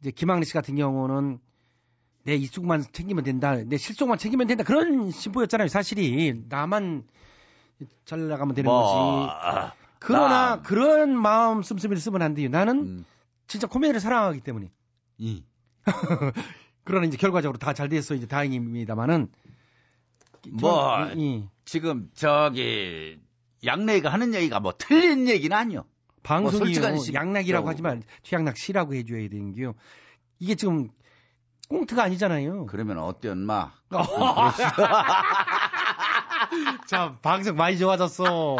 이제 0.00 0.10
김학래 0.10 0.44
씨 0.44 0.54
같은 0.54 0.76
경우는 0.76 1.40
내 2.24 2.34
이쪽만 2.36 2.84
챙기면 2.92 3.22
된다. 3.24 3.54
내 3.56 3.76
실속만 3.76 4.18
챙기면 4.18 4.46
된다. 4.46 4.64
그런 4.64 5.10
신보였잖아요. 5.10 5.68
사실이 5.68 6.44
나만 6.48 7.04
잘 8.06 8.28
나가면 8.28 8.54
되는 8.54 8.70
뭐, 8.70 8.82
거지. 8.82 9.30
아, 9.30 9.72
그러나 9.98 10.28
나- 10.56 10.62
그런 10.62 11.16
마음 11.16 11.62
씀씀이를 11.62 12.00
쓰면 12.00 12.22
안 12.22 12.34
돼요. 12.34 12.48
나는 12.48 12.78
음. 12.78 13.04
진짜 13.46 13.66
코미디를 13.66 14.00
사랑하기 14.00 14.40
때문에. 14.40 14.70
이. 15.18 15.44
그러나 16.84 17.06
이제 17.06 17.16
결과적으로 17.16 17.58
다잘 17.58 17.88
됐어 17.90 18.14
이제 18.14 18.26
다행입니다만은 18.26 19.28
뭐 20.52 21.06
이- 21.14 21.44
지금 21.64 22.10
저기 22.14 23.18
양래가 23.64 24.10
하는 24.10 24.34
얘기가 24.34 24.60
뭐 24.60 24.72
틀린 24.76 25.28
얘기는 25.28 25.54
아니요. 25.56 25.84
방송이요. 26.22 26.80
뭐 26.80 27.04
양락이라고 27.12 27.66
저- 27.66 27.70
하지만 27.70 28.02
최양락 28.22 28.56
씨라고 28.56 28.94
해줘야 28.94 29.28
되는 29.28 29.52
게요. 29.52 29.74
이게 30.38 30.54
지금 30.54 30.88
꽁트가 31.68 32.02
아니잖아요. 32.04 32.66
그러면 32.66 32.98
어때 32.98 33.28
엄마? 33.30 33.72
자 36.86 37.16
방송 37.22 37.56
많이 37.56 37.78
좋아졌어. 37.78 38.56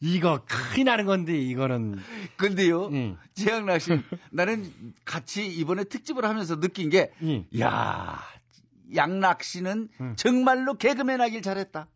이거 0.00 0.40
큰일 0.46 0.86
나는 0.86 1.04
건데 1.06 1.36
이거는. 1.36 2.00
근데요, 2.36 2.86
응. 2.86 3.18
최양락 3.34 3.80
씨, 3.82 4.00
나는 4.30 4.72
같이 5.04 5.46
이번에 5.46 5.84
특집을 5.84 6.24
하면서 6.24 6.58
느낀 6.58 6.88
게, 6.88 7.12
응. 7.22 7.44
야, 7.60 8.18
양락 8.94 9.42
씨는 9.42 9.88
응. 10.00 10.14
정말로 10.16 10.74
개그맨 10.74 11.20
하길 11.20 11.42
잘했다. 11.42 11.86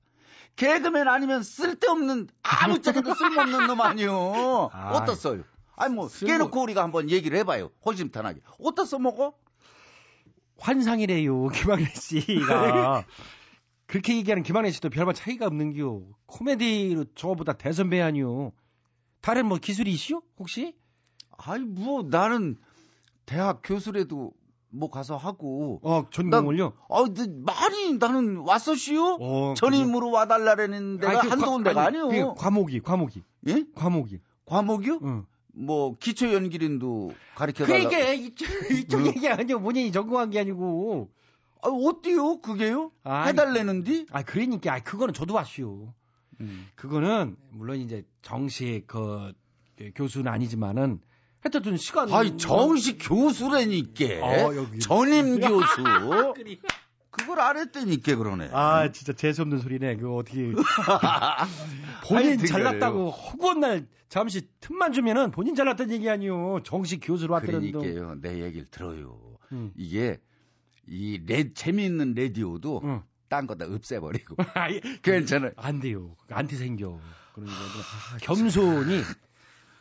개그맨 0.56 1.08
아니면 1.08 1.42
쓸데없는 1.42 2.28
아무짝에도 2.42 3.14
쓸모없는 3.14 3.66
놈 3.68 3.80
아니요. 3.80 4.68
아, 4.72 4.90
어떻어요? 4.92 5.42
아니 5.76 5.94
뭐 5.94 6.06
쓸모- 6.08 6.26
깨놓고 6.28 6.62
우리가 6.62 6.82
한번 6.82 7.10
얘기를 7.10 7.38
해봐요. 7.38 7.70
호심탄하게. 7.86 8.40
어떻어 8.62 8.98
먹어? 8.98 9.32
환상이래요 10.58 11.48
김학래 11.54 11.86
씨가. 11.94 13.04
그렇게 13.86 14.16
얘기하는 14.16 14.42
김학래 14.42 14.70
씨도 14.70 14.90
별반 14.90 15.14
차이가 15.14 15.46
없는겨. 15.46 16.02
코미디로 16.26 17.04
저보다 17.14 17.52
대선배 17.52 18.00
아니요. 18.00 18.52
다른 19.20 19.46
뭐 19.46 19.58
기술이 19.58 19.90
있시오? 19.92 20.22
혹시? 20.38 20.74
아이 21.36 21.60
뭐 21.60 22.02
나는 22.02 22.56
대학 23.26 23.60
교수래도 23.62 24.32
뭐 24.70 24.90
가서 24.90 25.16
하고. 25.16 25.80
어 25.82 26.06
전공을요? 26.10 26.72
아, 26.88 27.04
나- 27.14 27.26
많이 27.54 27.94
나는 27.98 28.38
왔었시요. 28.38 29.18
어, 29.20 29.54
전임으로 29.56 30.10
와달라는 30.10 30.98
데가 30.98 31.20
아니, 31.20 31.30
그 31.30 31.36
군데가 31.36 31.86
아니, 31.86 31.98
아니요. 31.98 32.34
그 32.34 32.40
과목이 32.40 32.80
과목이. 32.80 33.22
예? 33.48 33.64
과목이. 33.74 34.20
과목이요? 34.46 34.98
응. 35.04 35.26
뭐 35.54 35.96
기초 35.98 36.32
연기린도 36.32 37.14
가르쳐 37.34 37.64
달라. 37.64 37.88
그러니까 37.88 38.12
이쪽, 38.12 38.46
이쪽 38.70 39.06
얘기 39.06 39.28
아니요. 39.28 39.60
본인이 39.60 39.92
전공한 39.92 40.30
게 40.30 40.40
아니고. 40.40 41.10
아, 41.62 41.68
어때요? 41.68 42.40
그게요? 42.40 42.90
아니, 43.04 43.30
해달래는디? 43.30 44.06
아 44.10 44.22
그러니까 44.22 44.74
아, 44.74 44.80
그거는 44.80 45.14
저도 45.14 45.34
왔슈. 45.34 45.88
음. 46.40 46.68
그거는 46.74 47.36
물론 47.50 47.78
이제 47.78 48.04
정식 48.22 48.82
그, 48.86 49.32
그 49.76 49.90
교수는 49.94 50.30
아니지만은 50.30 51.00
하여튼 51.40 51.76
시간. 51.76 52.12
아이 52.12 52.36
정식 52.38 52.98
교수라니까. 53.00 54.04
어. 54.22 54.50
전임 54.80 55.40
교수. 55.40 55.82
그걸 57.16 57.40
안 57.40 57.56
했다니까 57.56 58.16
그러네. 58.16 58.50
아, 58.52 58.90
진짜 58.90 59.12
재수 59.12 59.42
없는 59.42 59.58
소리네. 59.58 59.96
그거 59.96 60.16
어떻게. 60.16 60.52
본인 62.06 62.28
하여튼 62.28 62.46
잘났다고 62.46 63.10
허구한 63.10 63.60
날 63.60 63.86
잠시 64.08 64.48
틈만 64.60 64.92
주면은 64.92 65.30
본인 65.30 65.54
잘났다는 65.54 65.94
얘기 65.94 66.10
아니요. 66.10 66.60
정식 66.64 66.98
교수로 66.98 67.34
왔다는 67.34 67.72
동. 67.72 67.82
그러니까요. 67.82 68.20
내 68.20 68.42
얘기를 68.42 68.66
들어요. 68.70 69.38
음. 69.52 69.72
이게 69.76 70.20
이 70.86 71.20
레, 71.24 71.52
재미있는 71.54 72.14
라디오도 72.14 72.80
응. 72.84 73.02
딴 73.28 73.46
거다 73.46 73.66
없애버리고. 73.66 74.36
아예, 74.54 74.80
괜찮아요. 75.02 75.52
안 75.56 75.80
돼요. 75.80 76.16
안티 76.30 76.56
생겨. 76.56 76.98
그러니까 77.34 77.56
겸손히. 78.22 79.02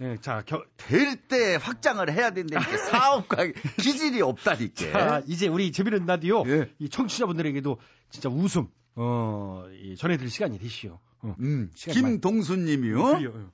예, 0.04 0.18
자, 0.20 0.44
겨, 0.46 0.64
될때 0.78 1.56
확장을 1.56 2.12
해야 2.12 2.32
된다니까. 2.32 2.78
사업가 2.92 3.46
기질이 3.80 4.22
없다니까. 4.22 4.92
자, 4.92 5.22
이제 5.28 5.48
우리 5.48 5.72
재미있는 5.72 6.06
라디오 6.06 6.44
예. 6.48 6.70
이 6.80 6.90
청취자분들에게도 6.90 7.80
진짜 8.10 8.30
웃음 8.30 8.68
어, 8.96 9.66
이 9.82 9.96
전해드릴 9.96 10.30
시간이 10.30 10.60
되시오. 10.60 11.00
어. 11.22 11.36
음, 11.40 11.72
김동수님이요. 11.76 13.04
그래요. 13.04 13.52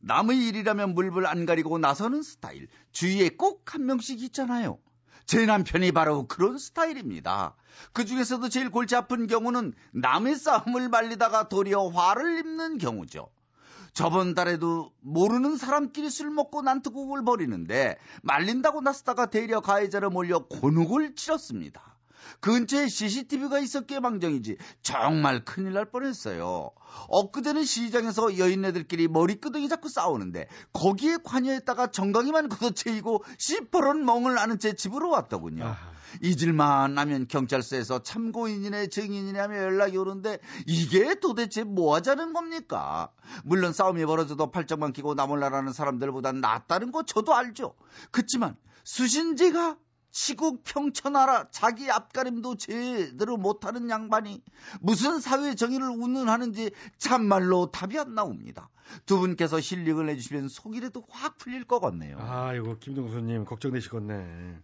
남의 0.00 0.46
일이라면 0.48 0.94
물불 0.94 1.26
안 1.26 1.44
가리고 1.44 1.78
나서는 1.78 2.22
스타일. 2.22 2.68
주위에 2.92 3.28
꼭 3.30 3.60
한 3.74 3.84
명씩 3.86 4.22
있잖아요. 4.22 4.78
제 5.26 5.46
남편이 5.46 5.92
바로 5.92 6.26
그런 6.26 6.58
스타일입니다. 6.58 7.54
그 7.92 8.04
중에서도 8.04 8.48
제일 8.48 8.70
골치 8.70 8.96
아픈 8.96 9.26
경우는 9.28 9.74
남의 9.92 10.34
싸움을 10.36 10.88
말리다가 10.88 11.48
도리어 11.48 11.88
화를 11.88 12.38
입는 12.38 12.78
경우죠. 12.78 13.28
저번 13.92 14.34
달에도 14.34 14.92
모르는 15.00 15.56
사람끼리 15.56 16.10
술 16.10 16.30
먹고 16.30 16.62
난투극을 16.62 17.24
벌이는데 17.24 17.98
말린다고 18.22 18.80
나서다가 18.80 19.26
대려 19.26 19.60
가해자를 19.60 20.10
몰려 20.10 20.46
곤혹을 20.46 21.14
치렀습니다. 21.14 21.99
근처에 22.40 22.88
CCTV가 22.88 23.58
있었기에 23.58 24.00
망정이지 24.00 24.56
정말 24.82 25.44
큰일 25.44 25.72
날 25.72 25.84
뻔했어요. 25.90 26.70
엊그제는 27.08 27.64
시장에서 27.64 28.38
여인네들끼리 28.38 29.08
머리끄덩이 29.08 29.68
잡고 29.68 29.88
싸우는데 29.88 30.48
거기에 30.72 31.18
관여했다가 31.24 31.88
정강이만 31.88 32.48
걷어채이고 32.48 33.24
시퍼런 33.38 34.04
멍을 34.04 34.38
아는 34.38 34.58
채 34.58 34.74
집으로 34.74 35.10
왔더군요. 35.10 35.76
잊을만 36.22 36.98
하면 36.98 37.28
경찰서에서 37.28 38.02
참고인이네 38.02 38.88
증인이네 38.88 39.38
하며 39.38 39.58
연락이 39.58 39.96
오는데 39.96 40.38
이게 40.66 41.14
도대체 41.20 41.62
뭐 41.62 41.94
하자는 41.94 42.32
겁니까? 42.32 43.12
물론 43.44 43.72
싸움이 43.72 44.04
벌어져도 44.04 44.50
팔짱만 44.50 44.92
끼고 44.92 45.14
나몰라라는 45.14 45.72
사람들보단 45.72 46.40
낫다는 46.40 46.90
거 46.90 47.04
저도 47.04 47.34
알죠. 47.34 47.74
그치만 48.10 48.56
수신제가 48.84 49.76
시국 50.12 50.64
평천하라 50.64 51.50
자기 51.50 51.90
앞가림도 51.90 52.56
제대로 52.56 53.36
못하는 53.36 53.88
양반이 53.90 54.42
무슨 54.80 55.20
사회 55.20 55.54
정의를 55.54 55.88
운운하는지 55.88 56.72
참말로 56.98 57.70
답이 57.70 57.98
안 57.98 58.14
나옵니다. 58.14 58.70
두 59.06 59.18
분께서 59.20 59.60
힐링을 59.60 60.08
해주시면 60.08 60.48
속이라도 60.48 61.04
확 61.08 61.38
풀릴 61.38 61.64
것 61.64 61.78
같네요. 61.80 62.18
아이고, 62.18 62.78
김동수님, 62.80 63.44
걱정되시겠네. 63.44 64.58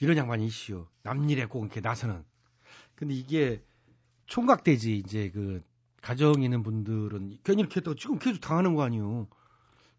이런 0.00 0.16
양반이 0.16 0.46
이시오. 0.46 0.86
남일에 1.02 1.44
꼭 1.44 1.64
이렇게 1.64 1.80
나서는. 1.82 2.24
근데 2.94 3.12
이게 3.14 3.62
총각되지, 4.26 4.96
이제 4.96 5.30
그, 5.30 5.62
가정 6.00 6.42
있는 6.42 6.62
분들은 6.62 7.40
괜히 7.44 7.60
이렇게 7.60 7.76
했다가 7.80 7.94
지금 7.98 8.18
계속 8.18 8.40
당하는 8.40 8.74
거 8.74 8.82
아니에요. 8.82 9.28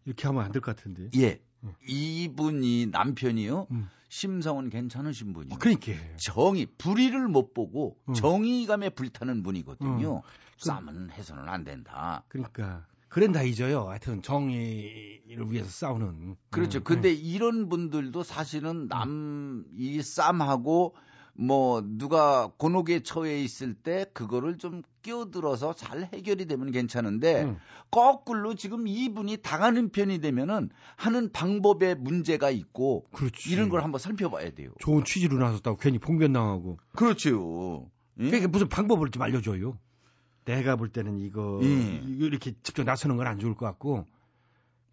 이렇게 0.04 0.26
하면 0.26 0.42
안 0.44 0.50
될 0.50 0.60
것 0.60 0.74
같은데. 0.74 1.08
예. 1.20 1.40
이분이 1.86 2.86
남편이요. 2.86 3.66
음. 3.70 3.88
심성은 4.08 4.68
괜찮으신 4.68 5.32
분이요. 5.32 5.58
그러니까. 5.58 5.92
정의, 6.18 6.66
불의를 6.76 7.28
못 7.28 7.54
보고 7.54 7.96
음. 8.08 8.14
정의감에 8.14 8.90
불타는 8.90 9.42
분이거든요. 9.42 10.16
음. 10.16 10.20
싸움은 10.58 11.10
해서는 11.10 11.48
안 11.48 11.64
된다. 11.64 12.24
그러니까. 12.28 12.86
다 13.32 13.42
잊어요. 13.42 13.88
하여튼 13.88 14.22
정의를 14.22 15.50
위해서 15.50 15.68
싸우는. 15.68 16.36
그렇죠. 16.50 16.78
음, 16.78 16.84
근데 16.84 17.12
이런 17.12 17.68
분들도 17.68 18.22
사실은 18.22 18.88
남, 18.88 19.64
이 19.76 20.00
쌈하고 20.02 20.94
뭐 21.34 21.82
누가 21.84 22.52
곤혹에 22.58 23.00
처해 23.02 23.42
있을 23.42 23.74
때 23.74 24.04
그거를 24.12 24.58
좀 24.58 24.82
끼어들어서 25.02 25.74
잘 25.74 26.08
해결이 26.12 26.46
되면 26.46 26.70
괜찮은데 26.70 27.44
음. 27.44 27.58
거꾸로 27.90 28.54
지금 28.54 28.86
이분이 28.86 29.38
당하는 29.38 29.88
편이 29.90 30.20
되면은 30.20 30.70
하는 30.96 31.32
방법에 31.32 31.94
문제가 31.94 32.50
있고 32.50 33.06
그렇지. 33.12 33.50
이런 33.50 33.68
걸 33.70 33.82
한번 33.82 33.98
살펴봐야 33.98 34.50
돼요. 34.50 34.70
좋은 34.78 35.04
취지로 35.04 35.38
나섰다고 35.38 35.78
괜히 35.78 35.98
봉변 35.98 36.32
당하고. 36.32 36.78
그렇죠. 36.94 37.90
예? 38.20 38.26
그러니까 38.26 38.48
무슨 38.48 38.68
방법을 38.68 39.10
좀 39.10 39.22
알려줘요. 39.22 39.78
내가 40.44 40.76
볼 40.76 40.88
때는 40.88 41.18
이거, 41.18 41.60
예. 41.62 42.02
이렇게 42.04 42.52
직접 42.62 42.82
나서는 42.84 43.16
건 43.16 43.26
안 43.26 43.38
좋을 43.38 43.54
것 43.54 43.64
같고, 43.66 44.06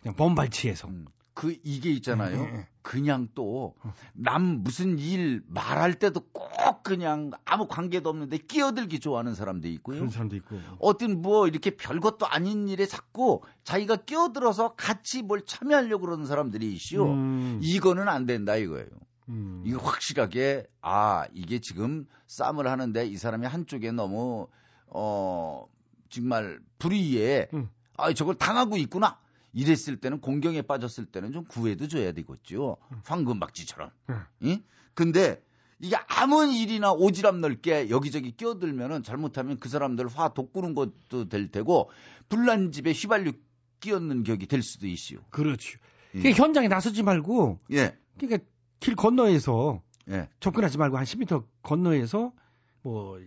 그냥 0.01 0.15
번발치해서. 0.15 0.87
음. 0.87 1.05
그 1.39 1.55
이게 1.63 1.89
있잖아요. 1.91 2.37
음, 2.41 2.53
음. 2.53 2.65
그냥 2.81 3.29
또 3.33 3.75
남 4.13 4.61
무슨 4.61 4.99
일 4.99 5.41
말할 5.47 5.93
때도 5.93 6.19
꼭 6.33 6.83
그냥 6.83 7.31
아무 7.45 7.65
관계도 7.65 8.09
없는데 8.09 8.39
끼어들기 8.39 8.99
좋아하는 8.99 9.35
사람도 9.35 9.69
있고요. 9.69 9.95
그런 9.95 10.09
사람도 10.09 10.35
있고. 10.35 10.59
어떤 10.79 11.21
뭐 11.21 11.47
이렇게 11.47 11.77
별것도 11.77 12.27
아닌 12.27 12.67
일에 12.67 12.85
자꾸 12.85 13.41
자기가 13.63 13.97
끼어들어서 13.97 14.75
같이 14.75 15.21
뭘 15.21 15.45
참여하려고 15.45 16.05
그러는 16.05 16.25
사람들이 16.25 16.73
있시오. 16.73 17.05
음. 17.13 17.61
이거는 17.63 18.09
안 18.09 18.25
된다 18.25 18.57
이거예요. 18.57 18.87
음. 19.29 19.63
이거 19.65 19.77
확실하게 19.79 20.67
아 20.81 21.25
이게 21.33 21.59
지금 21.59 22.05
싸움을 22.27 22.67
하는데 22.67 23.05
이 23.05 23.15
사람이 23.15 23.47
한쪽에 23.47 23.93
너무 23.93 24.47
어 24.87 25.65
정말 26.09 26.59
불의에 26.79 27.47
음. 27.53 27.69
아 27.95 28.11
저걸 28.13 28.35
당하고 28.35 28.75
있구나 28.75 29.17
이랬을 29.53 29.97
때는 29.97 30.21
공경에 30.21 30.61
빠졌을 30.61 31.05
때는 31.05 31.31
좀 31.31 31.45
구해도 31.45 31.87
줘야 31.87 32.11
되겠죠 32.11 32.77
황금박쥐처럼 33.05 33.89
음. 34.09 34.21
응? 34.43 34.63
근데 34.93 35.41
이게 35.81 35.95
아무 36.07 36.45
일이나 36.45 36.93
오지랖 36.93 37.39
넓게 37.39 37.89
여기저기 37.89 38.31
끼어들면은 38.35 39.03
잘못하면 39.03 39.57
그 39.59 39.69
사람들 39.69 40.07
화 40.07 40.29
돋구는 40.33 40.73
것도 40.73 41.29
될 41.29 41.49
테고 41.49 41.89
불난 42.27 42.71
집에 42.71 42.91
휘발유 42.91 43.31
끼얹는 43.79 44.23
격이 44.23 44.47
될 44.47 44.61
수도 44.61 44.87
있어요. 44.87 45.19
그렇죠. 45.29 45.79
예. 46.15 46.19
그러니까 46.19 46.43
현장에 46.43 46.67
나서지 46.67 47.03
말고, 47.03 47.59
예, 47.71 47.97
그러니까 48.17 48.43
길 48.79 48.95
건너에서 48.95 49.81
예. 50.09 50.27
접근하지 50.39 50.77
말고 50.77 50.97
한 50.97 51.05
10m 51.05 51.45
건너에서 51.61 52.33
뭐 52.81 53.19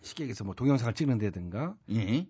시계에서 0.00 0.44
뭐 0.44 0.54
동영상을 0.54 0.92
찍는다든가 0.94 1.76
예. 1.90 2.26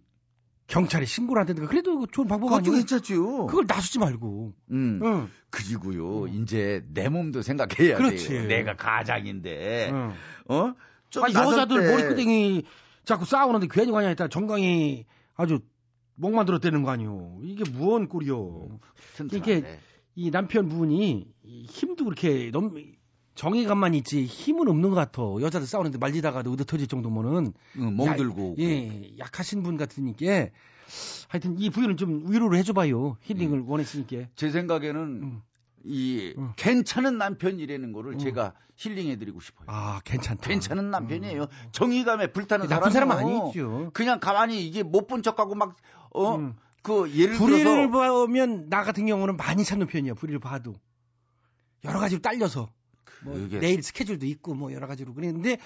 경찰에 0.73 1.05
신고를 1.05 1.41
한다든가 1.41 1.69
그래도 1.69 2.07
좋은 2.07 2.27
방법 2.27 2.51
아니에요? 2.55 2.75
괜찮죠. 2.77 3.47
그걸 3.47 3.67
나서지 3.69 3.99
말고. 3.99 4.55
음. 4.71 5.01
응. 5.05 5.29
그리고요, 5.51 6.27
이제 6.29 6.83
내 6.95 7.11
몸도 7.11 7.43
생각해야 7.43 7.99
그렇지. 7.99 8.29
돼요. 8.29 8.47
내가 8.49 8.75
가장인데, 8.75 9.91
응. 9.93 10.13
어? 10.49 10.73
좀 11.11 11.25
아, 11.25 11.29
여자들 11.29 11.91
머리끄댕이 11.91 12.63
자꾸 13.05 13.27
싸우는데 13.27 13.69
괜히 13.71 13.93
관여 13.93 14.09
했다 14.09 14.29
정강이 14.29 15.05
아주 15.35 15.61
목 16.15 16.33
만 16.33 16.47
들었다는 16.47 16.83
거 16.83 16.91
아니오. 16.91 17.41
이게 17.43 17.65
무언 17.71 18.09
꼴이요. 18.09 18.79
이게 19.25 19.39
튼튼하네. 19.41 19.79
이 20.15 20.31
남편분이 20.31 21.27
이 21.43 21.67
힘도 21.69 22.05
그렇게 22.05 22.51
너무 22.51 22.71
정의감만 23.35 23.95
있지 23.95 24.25
힘은 24.25 24.69
없는 24.69 24.91
것 24.91 24.97
같아. 24.97 25.23
여자들 25.41 25.67
싸우는데 25.67 25.99
말리다가도 25.99 26.51
의도 26.51 26.65
터질 26.65 26.87
정도면은 26.87 27.53
응, 27.79 27.97
멍들고. 27.97 28.57
예, 28.59 29.13
약하신 29.19 29.63
분 29.63 29.77
같으니까 29.77 30.49
하여튼 31.29 31.59
이 31.59 31.71
부인을 31.71 31.97
좀 31.97 32.31
위로를 32.31 32.59
해줘봐요. 32.59 33.17
힐링을 33.23 33.59
음. 33.61 33.69
원했으니까. 33.69 34.29
제 34.37 34.51
생각에는 34.51 35.01
음. 35.01 35.43
이 35.85 36.35
괜찮은 36.57 37.19
남편이라는 37.19 37.93
거를 37.93 38.19
제가 38.19 38.53
힐링해드리고 38.77 39.41
싶어요. 39.41 39.67
아 39.69 40.01
괜찮다. 40.05 40.47
괜찮은 40.49 40.91
남편이에요. 40.91 41.47
정의감에 41.73 42.33
불타는 42.33 42.69
나쁜 42.69 42.91
사람. 42.91 43.11
아니죠. 43.13 43.91
그냥 43.93 44.21
가만히 44.21 44.67
이게 44.67 44.83
못 44.83 45.07
본 45.09 45.23
척하고 45.23 45.55
막 45.55 45.77
어. 46.11 46.37
음. 46.37 46.55
그 46.83 47.11
예를 47.15 47.37
불의를 47.37 47.89
들어서 47.91 48.27
보면 48.27 48.69
나 48.69 48.83
같은 48.83 49.07
경우는 49.07 49.37
많이 49.37 49.65
찾는 49.65 49.87
편이야. 49.87 50.15
불의를 50.15 50.41
봐도 50.41 50.75
여러 51.85 52.01
가지로 52.01 52.21
딸려서 52.21 52.69
뭐 53.25 53.35
그게- 53.35 53.59
내일 53.61 53.83
스케줄도 53.83 54.27
있고 54.27 54.55
뭐 54.55 54.73
여러 54.73 54.87
가지로 54.87 55.15
그랬는데 55.15 55.59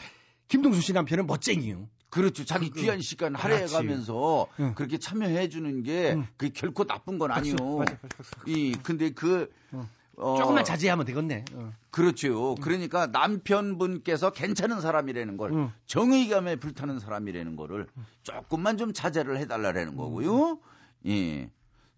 김동수 0.49 0.81
씨 0.81 0.93
남편은 0.93 1.27
멋쟁이요. 1.27 1.89
그렇죠. 2.09 2.45
자기 2.45 2.71
그- 2.71 2.81
귀한 2.81 3.01
시간 3.01 3.33
그렇지. 3.33 3.43
할애해 3.43 3.67
가면서 3.67 4.47
응. 4.61 4.75
그렇게 4.75 4.97
참여해 4.99 5.49
주는 5.49 5.83
게 5.83 6.13
응. 6.15 6.27
그게 6.37 6.53
결코 6.53 6.85
나쁜 6.85 7.19
건 7.19 7.33
아니요. 7.33 7.55
맞아. 7.79 7.99
이 8.47 8.77
근데 8.83 9.11
그 9.11 9.51
응. 9.75 9.87
어, 10.19 10.37
조금만 10.39 10.65
자제하면 10.65 11.05
되겠네. 11.05 11.45
어. 11.53 11.73
그렇죠. 11.91 12.55
그러니까 12.63 13.07
남편분께서 13.09 14.31
괜찮은 14.31 14.81
사람이라는 14.81 15.37
걸 15.37 15.53
응. 15.53 15.73
정의감에 15.87 16.57
불타는 16.57 17.01
사람이라는 17.01 17.57
거를 17.57 17.87
조금만 18.23 18.79
좀 18.79 18.93
자제를 18.93 19.37
해달라는 19.39 19.97
거고요. 19.97 20.59
예. 21.07 21.51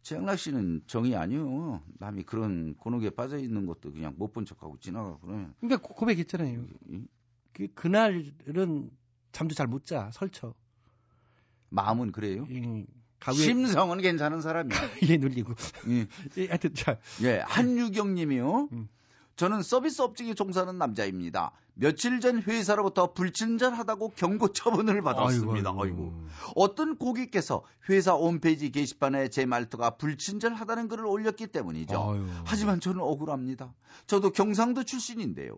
최양락 0.09 0.39
씨는 0.39 0.83
정의 0.87 1.15
아니요. 1.17 1.83
남이 1.99 2.23
그런 2.23 2.75
곤혹에 2.77 3.11
빠져 3.11 3.39
있는 3.39 3.67
것도 3.67 3.93
그냥 3.93 4.15
못 4.17 4.33
본 4.33 4.45
척하고 4.47 4.79
지나가 4.79 5.19
그러면 5.21 5.53
그러니까 5.61 5.87
고- 5.87 5.95
고백했잖아요. 5.95 6.65
그 7.53 7.69
그날은 7.75 8.91
잠도 9.33 9.55
잘 9.55 9.67
못 9.67 9.85
자. 9.85 10.11
설쳐. 10.15 10.55
마음은 11.71 12.13
그래요? 12.13 12.47
가위에- 13.21 13.35
심성은 13.35 14.01
괜찮은 14.01 14.41
사람이야. 14.41 14.79
이에 15.13 15.17
눌리고. 15.19 15.53
예. 15.89 16.07
하여튼 16.47 16.73
자. 16.75 16.99
예, 17.23 17.41
한유경 17.45 18.15
님이요. 18.15 18.69
음. 18.73 18.89
저는 19.39 19.62
서비스 19.62 20.03
업종에 20.03 20.34
종사하는 20.34 20.78
남자입니다. 20.78 21.53
며칠 21.74 22.18
전 22.18 22.43
회사로부터 22.43 23.12
불친절하다고 23.12 24.14
경고 24.16 24.53
처분을 24.53 25.01
받았습니다. 25.01 25.70
아이고, 25.70 25.82
아이고. 25.82 26.12
어떤 26.57 26.99
고객께서 26.99 27.62
회사 27.89 28.14
홈페이지 28.14 28.72
게시판에 28.72 29.28
제 29.28 29.47
말투가 29.47 29.91
불친절하다는 29.91 30.89
글을 30.89 31.07
올렸기 31.07 31.47
때문이죠. 31.47 32.03
아유. 32.03 32.26
하지만 32.47 32.80
저는 32.80 33.01
억울합니다. 33.01 33.72
저도 34.09 34.30
경상도 34.30 34.82
출신인데요. 34.82 35.57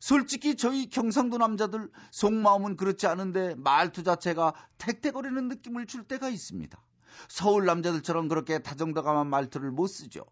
솔직히 0.00 0.56
저희 0.56 0.88
경상도 0.88 1.36
남자들 1.36 1.90
속마음은 2.12 2.78
그렇지 2.78 3.06
않은데 3.06 3.56
말투 3.56 4.04
자체가 4.04 4.54
택택거리는 4.78 5.48
느낌을 5.48 5.84
줄 5.84 6.04
때가 6.04 6.30
있습니다. 6.30 6.82
서울 7.28 7.66
남자들처럼 7.66 8.28
그렇게 8.28 8.60
다정다감한 8.60 9.26
말투를 9.26 9.70
못 9.70 9.86
쓰죠. 9.88 10.24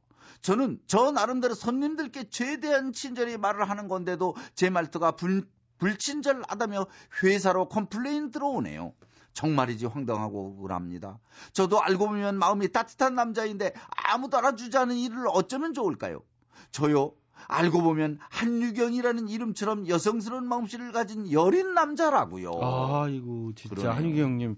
저는 0.43 0.79
저 0.87 1.11
나름대로 1.11 1.55
손님들께 1.55 2.29
최대한 2.31 2.93
친절히 2.93 3.37
말을 3.37 3.69
하는 3.69 3.89
건데도 3.89 4.35
제 4.55 4.71
말투가 4.71 5.13
불, 5.13 5.47
불친절하다며 5.79 6.87
회사로 7.23 7.69
complain 7.69 8.31
들어오네요. 8.31 8.93
정말이지 9.33 9.87
황당하고 9.87 10.47
억울합니다. 10.49 11.19
저도 11.53 11.83
알고 11.83 12.09
보면 12.09 12.39
마음이 12.39 12.73
따뜻한 12.73 13.15
남자인데 13.15 13.75
아무도 14.09 14.39
알아주지 14.39 14.77
않은 14.79 14.97
일을 14.97 15.27
어쩌면 15.31 15.75
좋을까요? 15.75 16.23
저요. 16.71 17.13
알고 17.49 17.83
보면 17.83 18.19
한유경이라는 18.31 19.29
이름처럼 19.29 19.89
여성스러운 19.89 20.47
마음씨를 20.49 20.91
가진 20.93 21.31
여린 21.33 21.75
남자라고요. 21.75 22.51
아이고 22.63 23.53
진짜 23.55 23.75
그러네요. 23.75 23.93
한유경 23.95 24.25
형님 24.31 24.57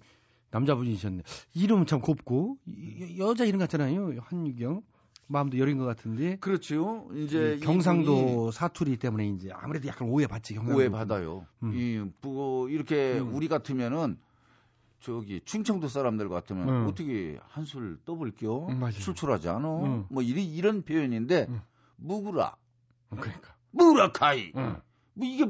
남자분이셨네. 0.52 1.22
이름은 1.54 1.86
참 1.86 2.00
곱고 2.00 2.56
이- 2.66 3.18
여- 3.18 3.30
여자 3.30 3.44
이름 3.44 3.58
같잖아요. 3.58 4.14
한유경. 4.22 4.82
마음도 5.28 5.58
여린 5.58 5.78
것 5.78 5.84
같은데. 5.84 6.36
그렇죠. 6.36 7.08
이제 7.14 7.56
이 7.58 7.60
경상도 7.60 8.50
사투리 8.50 8.96
때문에 8.96 9.28
이제 9.28 9.50
아무래도 9.52 9.86
약간 9.88 10.08
오해받지 10.08 10.54
경상도. 10.54 10.76
오해 10.78 10.88
받아요. 10.88 11.46
음. 11.62 11.72
이 11.74 12.02
뭐, 12.22 12.68
이렇게 12.68 13.18
음. 13.18 13.34
우리 13.34 13.46
같으면은 13.46 14.18
저기 15.00 15.40
충청도 15.44 15.88
사람들 15.88 16.28
같으면 16.28 16.68
음. 16.68 16.86
어떻게 16.88 17.38
한술 17.46 17.98
떠볼게요? 18.04 18.66
음. 18.68 18.90
출출하지 18.90 19.48
않아? 19.48 19.68
음. 19.84 20.06
뭐 20.08 20.22
이런 20.22 20.44
이런 20.44 20.82
표현인데 20.82 21.46
무구라, 21.96 22.56
그러니까. 23.10 23.54
무라카이. 23.70 24.52
음. 24.56 24.76
뭐 25.14 25.26
이게 25.26 25.46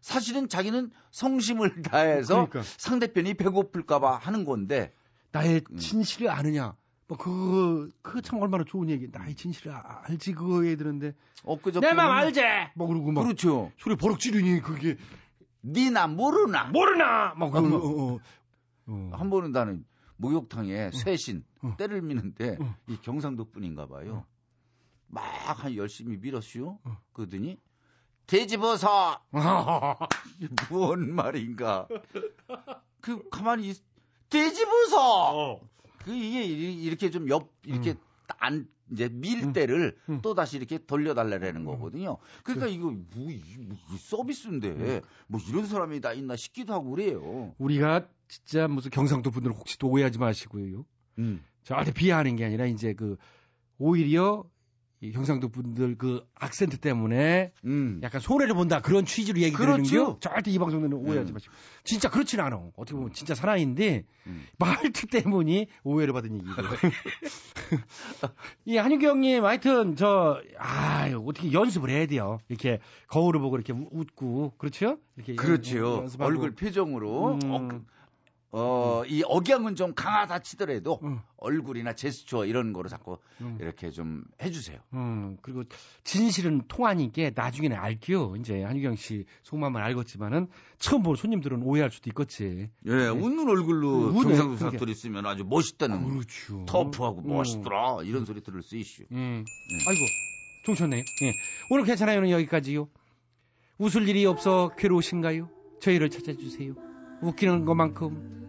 사실은 0.00 0.48
자기는 0.48 0.90
성심을 1.12 1.82
다해서 1.82 2.48
그러니까. 2.48 2.62
상대편이 2.62 3.34
배고플까봐 3.34 4.16
하는 4.16 4.44
건데 4.44 4.92
나의 5.30 5.62
음. 5.70 5.76
진실을 5.76 6.28
아느냐. 6.28 6.74
뭐 7.12 7.16
그거 7.18 7.88
그거 8.02 8.20
참 8.22 8.40
얼마나 8.40 8.64
좋은 8.64 8.88
얘기. 8.88 9.08
나의 9.10 9.34
진실을 9.34 9.72
아- 9.74 10.02
알지 10.04 10.32
그거 10.32 10.62
해야 10.62 10.76
되는데. 10.76 11.12
엊그저께 11.44 11.86
내맘 11.86 12.06
보면- 12.08 12.10
알지. 12.16 12.40
뭐 12.74 12.86
그러고 12.86 13.12
막 13.12 13.22
그렇죠. 13.24 13.70
소리 13.78 13.96
버럭 13.96 14.18
지르니 14.18 14.60
그게 14.60 14.96
니나 15.62 16.06
모르나 16.06 16.64
모르나. 16.64 17.34
막 17.36 17.50
그러고. 17.50 17.76
어, 17.76 18.12
어, 18.12 18.14
어. 18.14 18.20
어. 18.86 19.10
한 19.12 19.28
번은 19.30 19.52
나는 19.52 19.84
목욕탕에 20.16 20.90
쇠신 20.92 21.44
어. 21.62 21.74
때를 21.76 22.00
미는데 22.02 22.56
어. 22.60 22.74
이 22.88 22.96
경상도 23.02 23.50
분인가 23.50 23.86
봐요. 23.86 24.24
막 25.08 25.22
한 25.52 25.76
열심히 25.76 26.16
밀었슈. 26.16 26.78
어. 26.82 26.96
그러더니 27.12 27.58
이게 30.38 30.48
무언 30.70 31.12
말인가? 31.14 31.86
그 33.00 33.28
가만히 33.28 33.68
있- 33.70 33.82
돼지버섯. 34.30 35.60
그 36.04 36.12
이게 36.14 36.44
이- 36.44 36.82
이렇게 36.84 37.10
좀 37.10 37.28
옆 37.28 37.50
이렇게 37.64 37.94
안 38.38 38.66
이제 38.90 39.08
밀 39.08 39.52
때를 39.52 39.96
또 40.22 40.34
다시 40.34 40.56
이렇게 40.58 40.78
돌려달라는 40.78 41.64
거거든요. 41.64 42.18
그러니까 42.44 42.66
이거 42.66 42.90
뭐, 42.90 43.30
이- 43.30 43.66
뭐이 43.68 43.98
서비스인데 43.98 44.68
뭐 45.28 45.40
이런 45.48 45.66
사람이 45.66 46.00
다 46.00 46.12
있나 46.12 46.36
싶기도 46.36 46.72
하고 46.74 46.90
그래요. 46.90 47.54
우리가 47.58 48.06
진짜 48.28 48.68
무슨 48.68 48.90
경상도 48.90 49.30
분들 49.30 49.52
혹시 49.52 49.78
또 49.78 49.88
오해하지 49.88 50.18
마시고요. 50.18 50.84
음. 51.18 51.42
저한테 51.64 51.92
비하하는 51.92 52.36
게 52.36 52.44
아니라 52.44 52.66
이제 52.66 52.92
그 52.94 53.16
오히려 53.78 54.44
이 55.04 55.10
경상도 55.10 55.48
분들 55.48 55.96
그 55.98 56.24
악센트 56.36 56.78
때문에 56.78 57.52
약간 58.02 58.20
손해를 58.20 58.54
본다 58.54 58.80
그런 58.80 59.04
취지로 59.04 59.40
얘기 59.40 59.56
드리는 59.56 59.74
음. 59.80 59.82
그렇죠. 59.82 60.14
게 60.14 60.20
절대 60.20 60.50
이 60.52 60.58
방송에는 60.60 60.96
오해하지 60.96 61.32
음. 61.32 61.34
마시고 61.34 61.52
진짜 61.82 62.08
그렇지는 62.08 62.44
않아. 62.44 62.62
어떻게 62.76 62.94
보면 62.94 63.12
진짜 63.12 63.34
사나이인데 63.34 64.04
음. 64.28 64.46
말투 64.58 65.08
때문이 65.08 65.66
오해를 65.82 66.12
받은 66.14 66.34
얘기고. 66.34 66.52
이 68.64 68.76
한유경님 68.76 69.44
하여튼 69.44 69.96
저아 69.96 71.08
어떻게 71.26 71.52
연습을 71.52 71.90
해야 71.90 72.06
돼요. 72.06 72.38
이렇게 72.48 72.78
거울을 73.08 73.40
보고 73.40 73.56
이렇게 73.56 73.72
우- 73.72 73.88
웃고 73.90 74.54
그렇죠? 74.58 74.98
이렇게 75.16 75.34
그렇죠. 75.34 76.06
얼굴 76.20 76.54
표정으로 76.54 77.38
음. 77.42 77.84
어, 78.54 78.58
그- 78.58 78.58
어, 79.00 79.04
이 79.06 79.22
억양은 79.24 79.76
좀 79.76 79.94
강하다 79.94 80.40
치더라도 80.40 81.00
음. 81.02 81.20
얼굴이나 81.38 81.94
제스처 81.94 82.44
이런 82.44 82.72
거로 82.74 82.88
자꾸 82.88 83.18
음. 83.40 83.56
이렇게 83.60 83.90
좀 83.90 84.24
해주세요. 84.42 84.78
음, 84.92 85.38
그리고 85.40 85.64
진실은 86.04 86.62
통하니까 86.68 87.30
나중에는 87.34 87.76
알게요. 87.76 88.36
이제 88.38 88.62
한유경 88.62 88.96
씨 88.96 89.24
속마음을 89.42 89.82
알겠지만은 89.82 90.48
처음 90.78 91.02
본 91.02 91.16
손님들은 91.16 91.62
오해할 91.62 91.90
수도 91.90 92.10
있겠지. 92.10 92.68
예, 92.86 92.92
웃는 93.08 93.48
얼굴로 93.48 93.88
웃네, 94.08 94.22
경상도 94.22 94.56
그게. 94.58 94.70
사투리 94.76 94.94
쓰면 94.94 95.24
아주 95.24 95.44
멋있다는 95.44 96.08
그렇죠. 96.10 96.64
터프하고 96.66 97.22
음. 97.22 97.28
멋있더라 97.34 98.02
이런 98.04 98.24
소리 98.26 98.42
들을 98.42 98.62
수 98.62 98.76
있슈. 98.76 99.04
음. 99.12 99.44
아이고, 99.88 100.00
종쳤네요. 100.66 101.00
예. 101.22 101.32
오늘 101.70 101.84
괜찮아요는 101.84 102.30
여기까지요. 102.30 102.86
웃을 103.78 104.06
일이 104.08 104.26
없어 104.26 104.70
괴로우신가요? 104.76 105.48
저희를 105.80 106.10
찾아주세요. 106.10 106.74
웃기는 107.22 107.64
것만큼 107.64 108.06
음, 108.08 108.41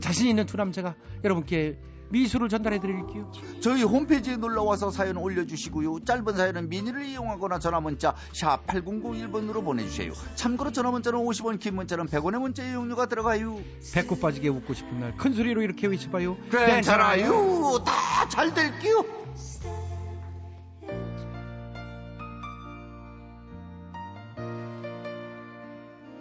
자신 0.00 0.28
있는 0.28 0.46
두 0.46 0.56
남자가 0.56 0.94
여러분께 1.24 1.78
미소를 2.12 2.48
전달해 2.48 2.80
드릴게요. 2.80 3.30
저희 3.60 3.84
홈페이지에 3.84 4.36
놀러 4.36 4.64
와서 4.64 4.90
사연 4.90 5.16
올려주시고요. 5.16 6.00
짧은 6.04 6.34
사연은 6.36 6.68
미니를 6.68 7.04
이용하거나 7.06 7.60
전화 7.60 7.78
문자 7.78 8.16
샵 8.32 8.66
8001번으로 8.66 9.62
보내주세요. 9.64 10.12
참고로 10.34 10.72
전화 10.72 10.90
문자는 10.90 11.20
50원, 11.20 11.60
긴 11.60 11.76
문자는 11.76 12.06
100원의 12.06 12.40
문자 12.40 12.64
이용료가 12.68 13.06
들어가요. 13.06 13.60
배꼽 13.94 14.20
빠지게 14.20 14.48
웃고 14.48 14.74
싶은 14.74 14.98
날 14.98 15.16
큰 15.16 15.34
소리로 15.34 15.62
이렇게 15.62 15.86
외쳐봐요. 15.86 16.36
괜찮아요. 16.50 17.78
다 17.84 18.28
잘 18.28 18.52
될게요. 18.54 19.04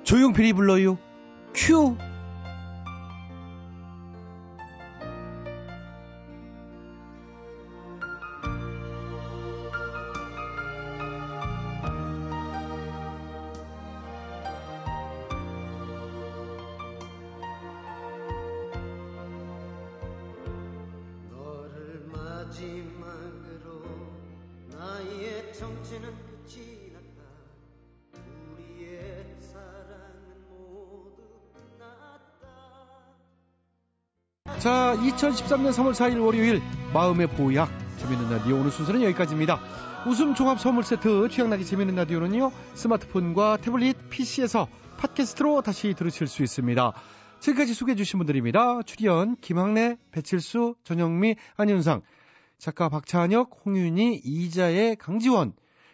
조용필이 0.03 0.53
불러요. 0.53 0.97
큐. 1.53 1.95
2013년 35.19 35.71
3월 35.71 35.91
4일 35.91 36.23
월요일 36.23 36.61
마음의 36.93 37.27
보약 37.27 37.69
재밌는 37.97 38.29
라디오 38.29 38.55
오늘 38.55 38.71
순서는 38.71 39.03
여기까지입니다. 39.03 39.59
웃음 40.07 40.33
종합 40.33 40.61
선물 40.61 40.85
세트 40.85 41.27
취향나게 41.27 41.65
재밌는 41.65 41.95
라디오는요 41.95 42.51
스마트폰과 42.75 43.57
태블릿 43.57 44.09
PC에서 44.09 44.69
팟캐스트로 44.97 45.61
다시 45.61 45.93
들으실 45.93 46.27
수 46.27 46.41
있습니다. 46.41 46.93
지금까지 47.41 47.73
소개해 47.73 47.97
주신 47.97 48.17
분들입니다. 48.19 48.83
출연 48.83 49.35
김학래, 49.41 49.97
배칠수, 50.11 50.75
전영미, 50.85 51.35
안윤상, 51.57 52.01
작가 52.57 52.87
박찬혁, 52.87 53.59
홍윤희, 53.65 54.21
이자의 54.23 54.95
강지원, 54.95 55.51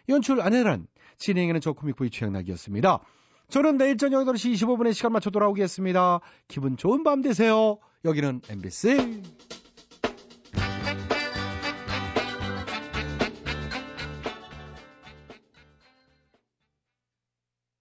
연출 0.08 0.40
안혜란, 0.40 0.86
진행에는 1.18 1.60
저 1.60 1.72
코믹보이 1.72 2.10
취향나기였습니다. 2.10 3.00
저는 3.48 3.76
내일 3.76 3.96
저녁 3.96 4.24
8시 4.26 4.52
25분에 4.54 4.92
시간 4.92 5.12
맞춰 5.12 5.30
돌아오겠습니다. 5.30 6.20
기분 6.48 6.76
좋은 6.76 7.04
밤 7.04 7.22
되세요. 7.22 7.78
여기는 8.04 8.42
MBC. 8.48 9.22